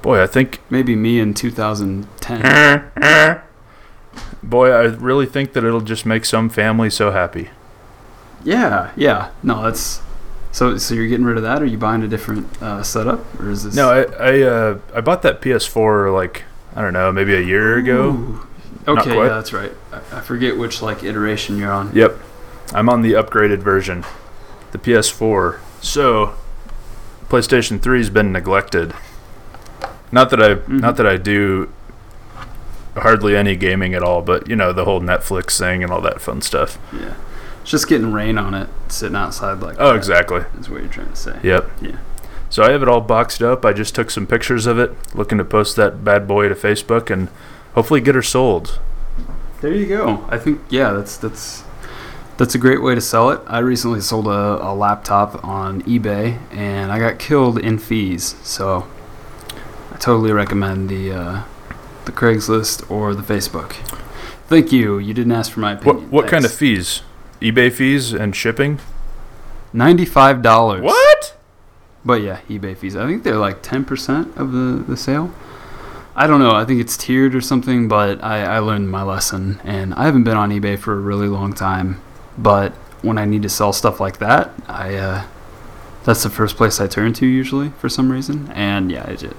[0.01, 2.41] Boy, I think Maybe me in 2010.
[4.43, 7.49] boy, I really think that it'll just make some family so happy.
[8.43, 9.29] Yeah, yeah.
[9.41, 10.01] No, that's
[10.51, 10.77] so.
[10.77, 11.61] So you're getting rid of that?
[11.61, 13.73] Or are you buying a different uh, setup, or is this?
[13.75, 16.43] No, I I uh I bought that PS4 like
[16.75, 18.09] I don't know, maybe a year ago.
[18.09, 18.47] Ooh,
[18.85, 19.27] Not Okay, quite.
[19.27, 19.71] yeah, that's right.
[19.93, 21.91] I, I forget which like iteration you're on.
[21.95, 22.17] Yep.
[22.73, 24.03] I'm on the upgraded version,
[24.73, 25.59] the PS4.
[25.81, 26.33] So,
[27.29, 28.93] PlayStation 3's been neglected.
[30.11, 30.81] Not that I Mhm.
[30.81, 31.69] not that I do
[32.97, 36.21] hardly any gaming at all, but you know, the whole Netflix thing and all that
[36.21, 36.77] fun stuff.
[36.91, 37.13] Yeah,
[37.61, 39.75] it's just getting rain on it, sitting outside like.
[39.79, 40.41] Oh, that, exactly.
[40.53, 41.37] That's what you're trying to say.
[41.41, 41.71] Yep.
[41.81, 41.91] Yeah.
[42.51, 43.65] So I have it all boxed up.
[43.65, 47.09] I just took some pictures of it, looking to post that bad boy to Facebook
[47.09, 47.29] and
[47.73, 48.77] hopefully get her sold.
[49.61, 50.25] There you go.
[50.29, 51.63] I think yeah, that's that's
[52.37, 53.41] that's a great way to sell it.
[53.47, 58.35] I recently sold a, a laptop on eBay and I got killed in fees.
[58.43, 58.87] So
[59.91, 61.43] I totally recommend the uh,
[62.05, 63.73] the Craigslist or the Facebook.
[64.47, 64.97] Thank you.
[64.99, 66.11] You didn't ask for my What opinion.
[66.11, 67.01] what kind of fees?
[67.41, 68.79] eBay fees and shipping?
[69.73, 70.81] Ninety-five dollars.
[70.83, 71.35] What?
[72.05, 72.95] But yeah, eBay fees.
[72.95, 75.33] I think they're like ten percent of the, the sale.
[76.15, 76.51] I don't know.
[76.51, 80.25] I think it's tiered or something, but I, I learned my lesson, and I haven't
[80.25, 82.01] been on eBay for a really long time.
[82.37, 85.23] But when I need to sell stuff like that, I uh,
[86.03, 88.51] that's the first place I turn to usually for some reason.
[88.53, 89.35] And yeah, it just,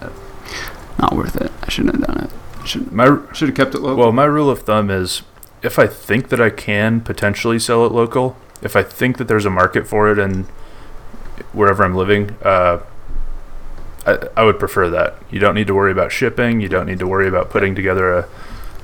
[0.99, 1.51] not worth it.
[1.63, 2.67] I shouldn't have done it.
[2.67, 3.97] Should My should have kept it local.
[3.97, 5.23] Well, my rule of thumb is
[5.63, 9.47] if I think that I can potentially sell it local, if I think that there's
[9.47, 10.47] a market for it and
[11.53, 12.81] wherever I'm living, uh,
[14.07, 15.17] I, I would prefer that.
[15.31, 16.61] You don't need to worry about shipping.
[16.61, 18.23] You don't need to worry about putting together a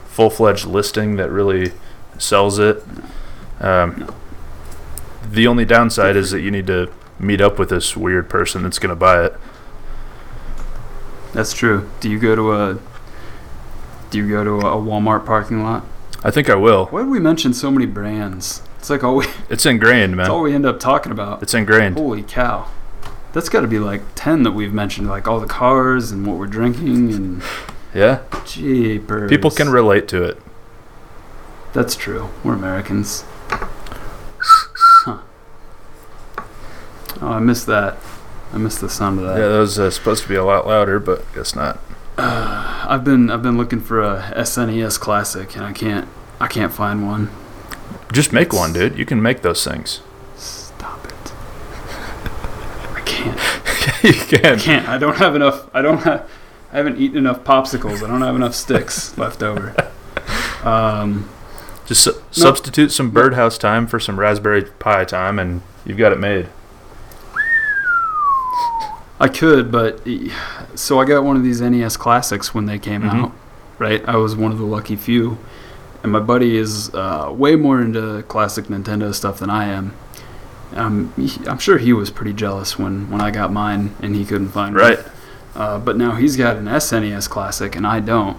[0.09, 1.73] full fledged listing that really
[2.19, 2.83] sells it.
[3.61, 4.15] Um,
[5.31, 8.79] the only downside is that you need to meet up with this weird person that's
[8.79, 9.35] going to buy it.
[11.35, 11.89] that's true.
[12.01, 12.79] Do you go to a
[14.11, 15.85] do you go to a Walmart parking lot?
[16.25, 16.87] I think I will.
[16.87, 18.63] Why did we mention so many brands?
[18.79, 20.25] It's like all we It's ingrained, man.
[20.25, 21.43] That's all we end up talking about.
[21.43, 21.97] It's ingrained.
[21.97, 22.69] Holy cow.
[23.33, 26.37] That's got to be like 10 that we've mentioned, like all the cars and what
[26.39, 27.43] we're drinking and
[27.95, 28.23] Yeah.
[28.45, 29.29] jeepers.
[29.31, 30.41] People can relate to it.
[31.73, 32.31] That's true.
[32.43, 33.25] We're Americans.
[33.53, 35.19] Huh.
[37.21, 37.97] Oh, I missed that.
[38.53, 39.39] I missed the sound of that.
[39.39, 41.79] Yeah, that was uh, supposed to be a lot louder, but guess not.
[42.19, 46.09] I've been I've been looking for a SNES classic and I can't
[46.41, 47.31] I can't find one.
[48.13, 48.99] Just make one, dude.
[48.99, 50.01] You can make those things.
[50.37, 51.13] Stop it.
[52.95, 53.39] I can't.
[54.05, 54.39] you can.
[54.39, 54.59] I can.
[54.59, 54.89] can't.
[54.89, 55.69] I don't have enough.
[55.75, 56.29] I don't have.
[56.73, 58.03] I haven't eaten enough popsicles.
[58.03, 59.91] I don't have enough sticks left over.
[60.65, 61.29] Um,
[61.87, 66.19] Just su- substitute some birdhouse time for some Raspberry Pi time, and you've got it
[66.19, 66.49] made.
[69.21, 70.01] I could, but
[70.75, 73.25] so I got one of these NES classics when they came Mhm.
[73.25, 73.33] out.
[73.79, 75.39] Right, I was one of the lucky few,
[76.03, 79.93] and my buddy is uh, way more into classic Nintendo stuff than I am.
[80.75, 81.13] Um,
[81.49, 84.75] I'm sure he was pretty jealous when, when I got mine and he couldn't find
[84.77, 84.93] Right.
[85.01, 85.07] it.
[85.57, 88.37] Uh, but now he's got an SNES classic and I don't.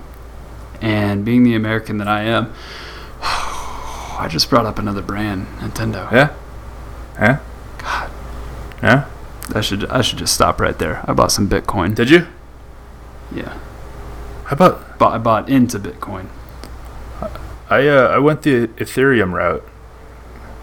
[0.81, 2.47] And being the American that I am,
[3.21, 6.09] I just brought up another brand, Nintendo.
[6.11, 6.29] Yeah.
[7.19, 7.37] Yeah.
[7.79, 8.09] God,
[8.81, 9.03] Yeah.
[9.55, 11.03] I should I should just stop right there.
[11.07, 11.95] I bought some Bitcoin.
[11.95, 12.27] Did you?
[13.33, 13.57] Yeah,
[14.45, 16.27] How about but I bought into Bitcoin.
[17.69, 17.87] I?
[17.87, 19.65] Uh, I went the Ethereum route.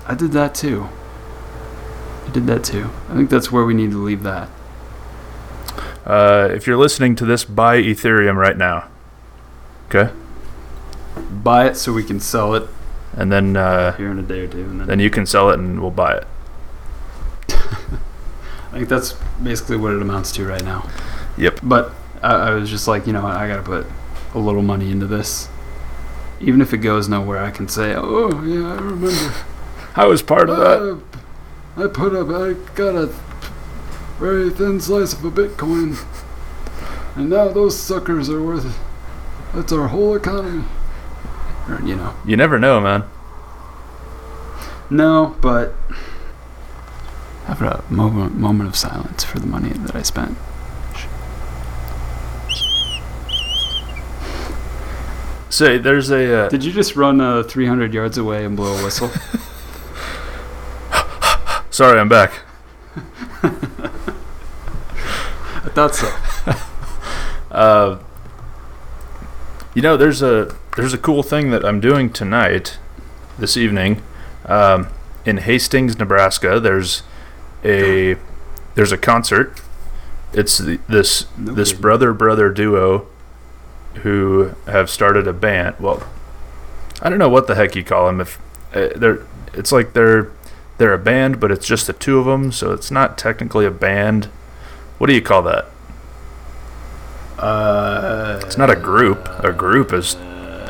[0.07, 0.89] I did that too.
[2.27, 2.91] I did that too.
[3.09, 4.51] I think that's where we need to leave that.
[6.05, 8.89] Uh, if you're listening to this, buy Ethereum right now.
[9.87, 10.13] Okay.
[11.31, 12.69] Buy it so we can sell it
[13.17, 15.51] And then uh, here in a day or two, and then, then you can sell
[15.51, 16.27] it, and we'll buy it.
[18.79, 20.89] I think that's basically what it amounts to right now.
[21.37, 21.59] Yep.
[21.65, 21.91] But
[22.23, 23.89] I, I was just like, you know, I got to put
[24.35, 25.49] a little money into this,
[26.41, 27.39] even if it goes nowhere.
[27.39, 29.35] I can say, oh yeah, I remember.
[29.97, 30.81] I was part of that.
[31.77, 33.07] Uh, I put up, I got a
[34.21, 35.99] very thin slice of a Bitcoin,
[37.17, 38.79] and now those suckers are worth.
[39.57, 40.67] That's our whole economy.
[41.69, 42.15] Or, you know.
[42.25, 43.03] You never know, man.
[44.89, 45.75] No, but
[47.49, 50.37] have a moment moment of silence for the money that I spent.
[55.49, 56.45] Say, there's a.
[56.45, 59.09] Uh, Did you just run uh, 300 yards away and blow a whistle?
[61.71, 62.41] sorry, I'm back.
[63.43, 63.49] I
[65.75, 66.13] thought so.
[67.51, 67.99] Uh,
[69.75, 72.79] you know, there's a there's a cool thing that I'm doing tonight,
[73.39, 74.03] this evening,
[74.45, 74.89] um,
[75.25, 76.61] in Hastings, Nebraska.
[76.61, 77.05] There's
[77.65, 78.17] a
[78.75, 79.61] there's a concert.
[80.33, 81.83] It's the, this No this kidding.
[81.83, 83.07] brother brother duo
[84.03, 85.77] who have started a band.
[85.81, 86.07] Well,
[87.03, 88.21] I don't know what the heck you call them.
[88.21, 88.39] If
[88.75, 90.31] uh, they're it's like they're
[90.77, 93.71] they're a band, but it's just the two of them, so it's not technically a
[93.71, 94.27] band.
[94.99, 95.67] What do you call that?
[97.39, 99.29] Uh, It's not a group.
[99.45, 100.17] A group is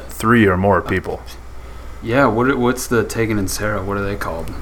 [0.09, 1.23] three or more people.
[2.03, 3.83] Yeah, what what's the Tegan and Sara?
[3.83, 4.53] What are they called?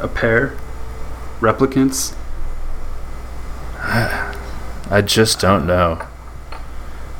[0.00, 0.56] A pair?
[1.42, 2.14] Replicants?
[3.78, 6.06] I just don't know.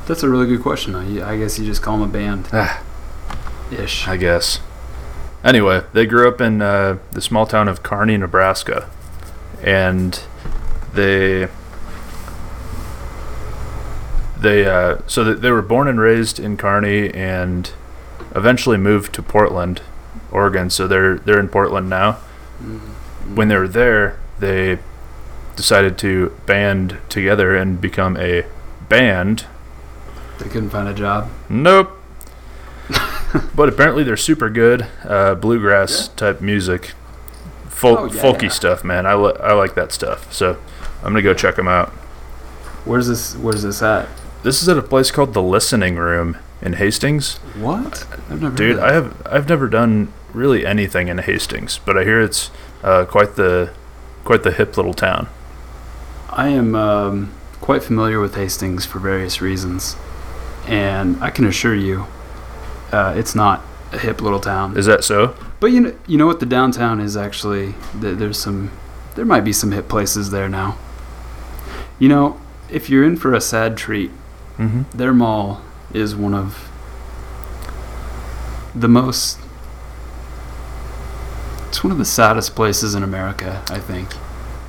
[0.06, 0.94] That's a really good question.
[0.94, 2.48] I, I guess you just call them a band.
[2.52, 2.82] Ah.
[3.72, 4.06] Ish.
[4.06, 4.60] I guess.
[5.42, 8.88] Anyway, they grew up in uh, the small town of Kearney, Nebraska,
[9.60, 10.22] and
[10.94, 11.48] they
[14.38, 17.72] they uh, so that they were born and raised in Kearney and
[18.36, 19.82] eventually moved to Portland,
[20.30, 20.70] Oregon.
[20.70, 22.18] So they're they're in Portland now.
[23.34, 24.78] When they were there, they
[25.56, 28.44] decided to band together and become a
[28.88, 29.46] band.
[30.38, 31.30] They couldn't find a job.
[31.48, 31.98] Nope.
[33.54, 36.92] but apparently they're super good uh, bluegrass type music,
[37.68, 38.20] folk, Oh, yeah.
[38.22, 38.82] folky stuff.
[38.84, 40.32] Man, I, li- I like that stuff.
[40.32, 40.58] So
[40.98, 41.90] I'm gonna go check them out.
[42.84, 43.36] Where's this?
[43.36, 44.08] Where's this at?
[44.42, 47.36] This is at a place called the Listening Room in Hastings.
[47.56, 48.06] What?
[48.28, 48.56] I've never.
[48.56, 49.24] Dude, I have.
[49.26, 52.50] I've never done really anything in Hastings, but I hear it's
[52.82, 53.70] uh, quite the
[54.24, 55.28] quite the hip little town.
[56.30, 59.96] I am um, quite familiar with Hastings for various reasons,
[60.66, 62.06] and I can assure you,
[62.92, 63.62] uh, it's not
[63.92, 64.76] a hip little town.
[64.76, 65.34] Is that so?
[65.60, 66.40] But you know, you know what?
[66.40, 68.70] The downtown is actually th- there's some,
[69.14, 70.78] there might be some hip places there now.
[71.98, 74.10] You know, if you're in for a sad treat,
[74.58, 74.96] Mm-hmm.
[74.96, 75.62] their mall
[75.94, 76.68] is one of
[78.74, 79.38] the most.
[81.72, 84.12] It's one of the saddest places in America, I think.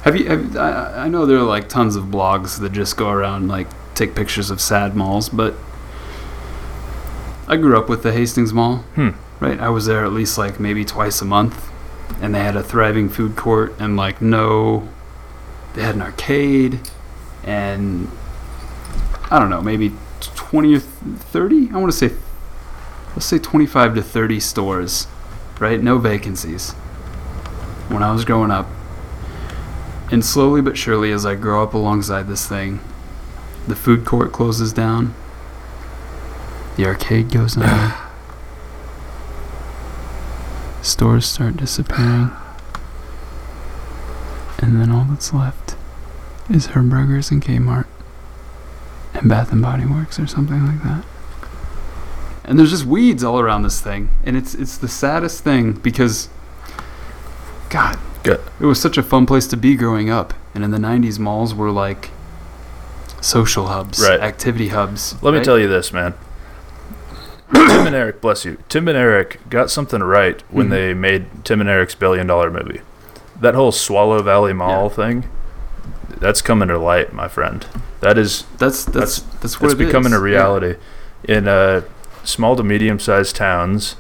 [0.04, 0.26] Have you?
[0.30, 3.49] Have, I, I know there are like tons of blogs that just go around and,
[3.49, 5.54] like take pictures of sad malls, but
[7.45, 8.78] I grew up with the Hastings Mall.
[8.95, 9.10] Hmm.
[9.41, 11.70] Right, I was there at least like maybe twice a month,
[12.22, 14.88] and they had a thriving food court and like no,
[15.74, 16.80] they had an arcade,
[17.43, 18.10] and
[19.30, 19.91] I don't know, maybe
[20.22, 21.70] twenty or thirty.
[21.74, 22.16] I want to say,
[23.10, 25.08] let's say twenty-five to thirty stores,
[25.60, 25.84] right?
[25.84, 26.76] No vacancies.
[27.90, 28.68] When I was growing up,
[30.12, 32.80] and slowly but surely, as I grow up alongside this thing,
[33.68, 35.16] the food court closes down.
[36.76, 37.96] The arcade goes under.
[40.82, 42.32] Stores start disappearing.
[44.60, 45.76] And then all that's left
[46.50, 47.86] is Herbergers and Kmart.
[49.14, 51.06] And Bath and Body Works or something like that.
[52.44, 54.10] And there's just weeds all around this thing.
[54.24, 56.30] And it's it's the saddest thing because
[57.74, 58.39] God, Good.
[58.59, 60.34] it was such a fun place to be growing up.
[60.53, 62.11] And in the 90s, malls were like
[63.19, 64.19] social hubs, Right.
[64.19, 65.15] activity hubs.
[65.24, 66.13] Let me tell you this, man.
[67.53, 68.57] Tim and Eric, bless you.
[68.69, 70.69] Tim and Eric got something right when Mhm.
[70.71, 72.82] they made Tim and Eric's billion dollar movie.
[73.39, 75.26] That whole Swallow Valley Mall thing,
[76.19, 77.65] that's coming to light, my friend.
[78.01, 79.88] That is That's that's that's, what it's it is.
[79.88, 80.21] becoming a Yeah.
[80.24, 80.76] reality
[81.24, 81.82] in uh,
[82.24, 83.95] small to medium sized towns,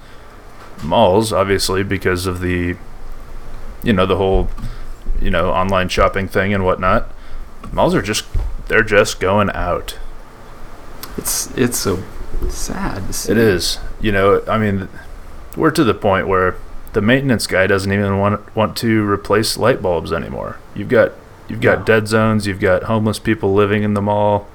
[0.83, 2.75] malls, obviously because of the,
[3.83, 4.49] you know, the whole,
[5.21, 7.09] you know, online shopping thing and whatnot.
[7.71, 8.25] Malls are just
[8.67, 9.97] they're just going out.
[11.17, 12.01] It's it's so
[12.49, 13.07] sad.
[13.07, 13.31] To see.
[13.31, 13.79] It is.
[14.01, 14.89] You know, I mean,
[15.55, 16.55] we're to the point where
[16.93, 20.57] the maintenance guy doesn't even want want to replace light bulbs anymore.
[20.75, 21.11] You've got
[21.47, 21.85] you've got No.
[21.85, 22.47] dead zones.
[22.47, 24.47] You've got homeless people living in the mall.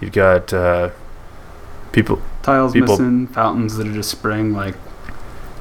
[0.00, 0.90] You've got uh,
[1.92, 2.20] people.
[2.42, 4.74] Tiles people- missing, fountains that are just spraying like,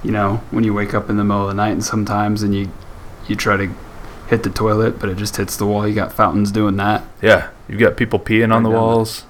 [0.03, 2.55] you know, when you wake up in the middle of the night and sometimes and
[2.55, 2.69] you
[3.29, 3.69] you try to
[4.27, 5.87] hit the toilet but it just hits the wall.
[5.87, 7.03] You got fountains doing that.
[7.21, 9.25] Yeah, you've got people peeing on Right the walls.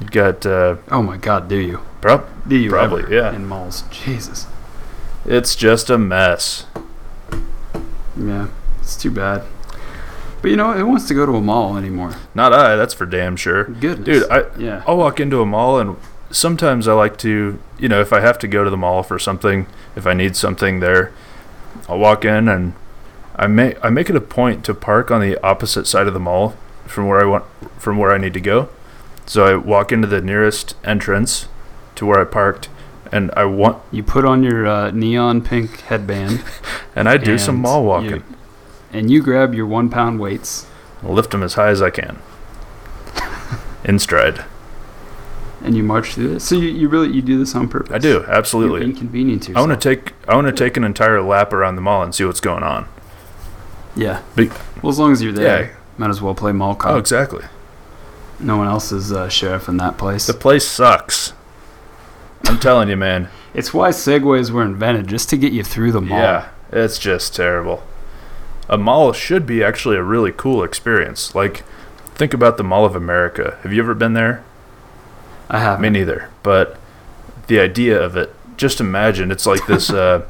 [0.00, 1.80] You've got uh, Oh my God, do you?
[2.00, 3.32] prob- Do you Probably, yeah.
[3.34, 3.84] in malls?
[3.90, 4.46] Jesus.
[5.24, 6.66] it's just a mess.
[8.16, 8.48] Yeah,
[8.80, 9.42] it's too bad.
[10.42, 12.14] But you know, who wants to go to a mall anymore?
[12.34, 12.76] Not I.
[12.76, 13.64] That's for damn sure.
[13.64, 14.82] Goodness, Dude, I yeah.
[14.86, 15.96] I'll walk into a mall and
[16.30, 19.18] sometimes I like to, you know, if I have to go to the mall for
[19.18, 19.66] something,
[19.96, 21.12] if I need something there,
[21.88, 22.74] I'll walk in and
[23.36, 26.20] I make I make it a point to park on the opposite side of the
[26.20, 26.54] mall
[26.86, 27.44] from where I want
[27.78, 28.68] from where I need to go.
[29.26, 31.48] So I walk into the nearest entrance
[31.96, 32.68] to where I parked
[33.10, 36.42] and I want You put on your uh, neon pink headband
[36.96, 38.24] and I do some and mall you- walking.
[38.92, 40.66] and you grab your one pound weights
[41.02, 42.18] I'll lift them as high as I can.
[43.84, 44.44] In stride.
[45.62, 46.44] and you march through this.
[46.44, 47.92] So you, you really you do this on purpose.
[47.92, 48.82] I do, You absolutely.
[48.84, 49.64] inconvenience I yourself.
[49.64, 52.14] I want to take I want to take an entire lap around the mall and
[52.14, 52.86] see what's going on.
[53.96, 54.22] Yeah.
[54.36, 54.50] Be-
[54.82, 55.70] well, as long as you're there, Yeah.
[55.98, 56.92] might as well play mall cop.
[56.92, 57.44] Oh, exactly.
[58.40, 60.26] No one else is uh, sheriff in that place.
[60.26, 61.32] The place sucks.
[62.46, 63.28] I'm telling you, man.
[63.54, 66.18] it's why segways were invented, just to get you through the mall.
[66.18, 67.82] Yeah, it's just terrible.
[68.68, 71.34] A mall should be actually a really cool experience.
[71.34, 71.62] Like,
[72.14, 73.58] think about the Mall of America.
[73.62, 74.42] Have you ever been there?
[75.50, 75.80] I have.
[75.80, 76.30] Me neither.
[76.42, 76.78] But
[77.46, 78.34] the idea of it.
[78.56, 79.90] Just imagine it's like this.
[79.94, 80.22] Uh,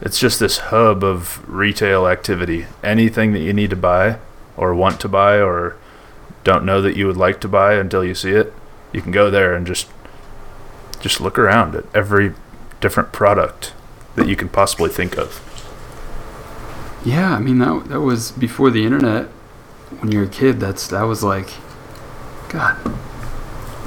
[0.00, 2.66] it's just this hub of retail activity.
[2.82, 4.18] Anything that you need to buy,
[4.56, 5.76] or want to buy, or
[6.44, 8.52] don't know that you would like to buy until you see it,
[8.92, 9.88] you can go there and just
[11.00, 12.34] just look around at every
[12.80, 13.72] different product
[14.16, 15.44] that you can possibly think of.
[17.04, 19.26] Yeah, I mean that that was before the internet.
[20.00, 21.50] When you were a kid, that's that was like,
[22.48, 22.76] God.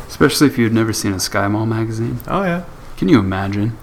[0.08, 2.20] Especially if you'd never seen a SkyMall magazine.
[2.28, 2.66] Oh yeah.
[2.98, 3.78] Can you imagine?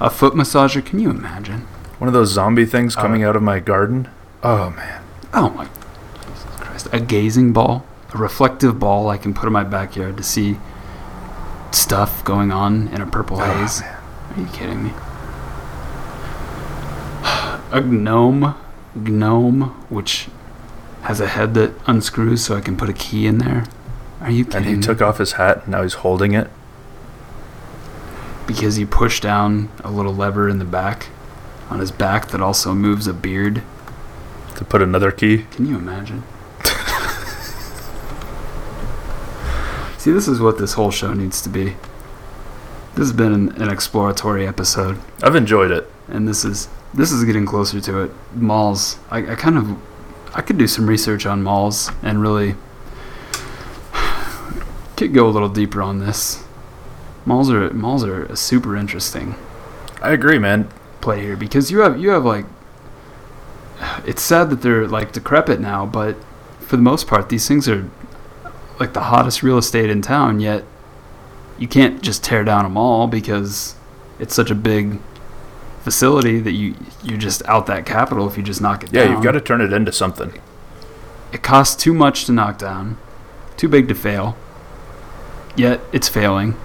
[0.00, 0.84] A foot massager?
[0.84, 1.60] Can you imagine?
[1.98, 4.08] One of those zombie things Uh, coming out of my garden.
[4.42, 5.02] Oh man.
[5.32, 5.64] Oh my
[6.26, 6.88] Jesus Christ.
[6.92, 7.84] A gazing ball?
[8.12, 10.58] A reflective ball I can put in my backyard to see
[11.70, 13.82] stuff going on in a purple Oh, haze.
[13.82, 14.92] Are you kidding me?
[17.72, 18.54] A gnome,
[18.94, 20.28] gnome, which
[21.02, 23.64] has a head that unscrews so I can put a key in there.
[24.20, 24.56] Are you kidding?
[24.58, 24.82] And he me?
[24.82, 26.48] took off his hat and now he's holding it.
[28.46, 31.08] Because you push down a little lever in the back
[31.70, 33.62] on his back that also moves a beard.
[34.56, 35.46] to put another key.
[35.50, 36.22] Can you imagine?
[39.98, 41.76] See, this is what this whole show needs to be.
[42.94, 45.90] This has been an, an exploratory episode, I've enjoyed it.
[46.08, 48.10] and this is this is getting closer to it.
[48.34, 48.98] Malls.
[49.10, 49.76] I, I kind of
[50.34, 52.54] I could do some research on malls and really
[54.96, 56.44] could go a little deeper on this.
[57.26, 59.34] Malls are malls are super interesting.
[60.02, 60.68] I agree, man.
[61.00, 62.46] play here because you have you have like
[64.06, 66.16] it's sad that they're like decrepit now, but
[66.60, 67.88] for the most part these things are
[68.80, 70.64] like the hottest real estate in town yet
[71.58, 73.76] you can't just tear down a mall because
[74.18, 74.98] it's such a big
[75.82, 79.08] facility that you you're just out that capital if you just knock it Yeah, down.
[79.10, 80.40] Yeah, you've got to turn it into something.
[81.32, 82.96] It costs too much to knock down,
[83.56, 84.36] too big to fail.
[85.56, 86.56] Yet it's failing.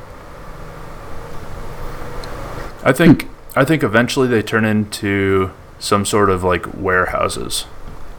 [2.84, 7.66] I think I think eventually they turn into some sort of like warehouses,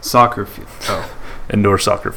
[0.01, 0.67] Soccer field.
[0.87, 1.11] Oh.
[1.51, 2.09] indoor soccer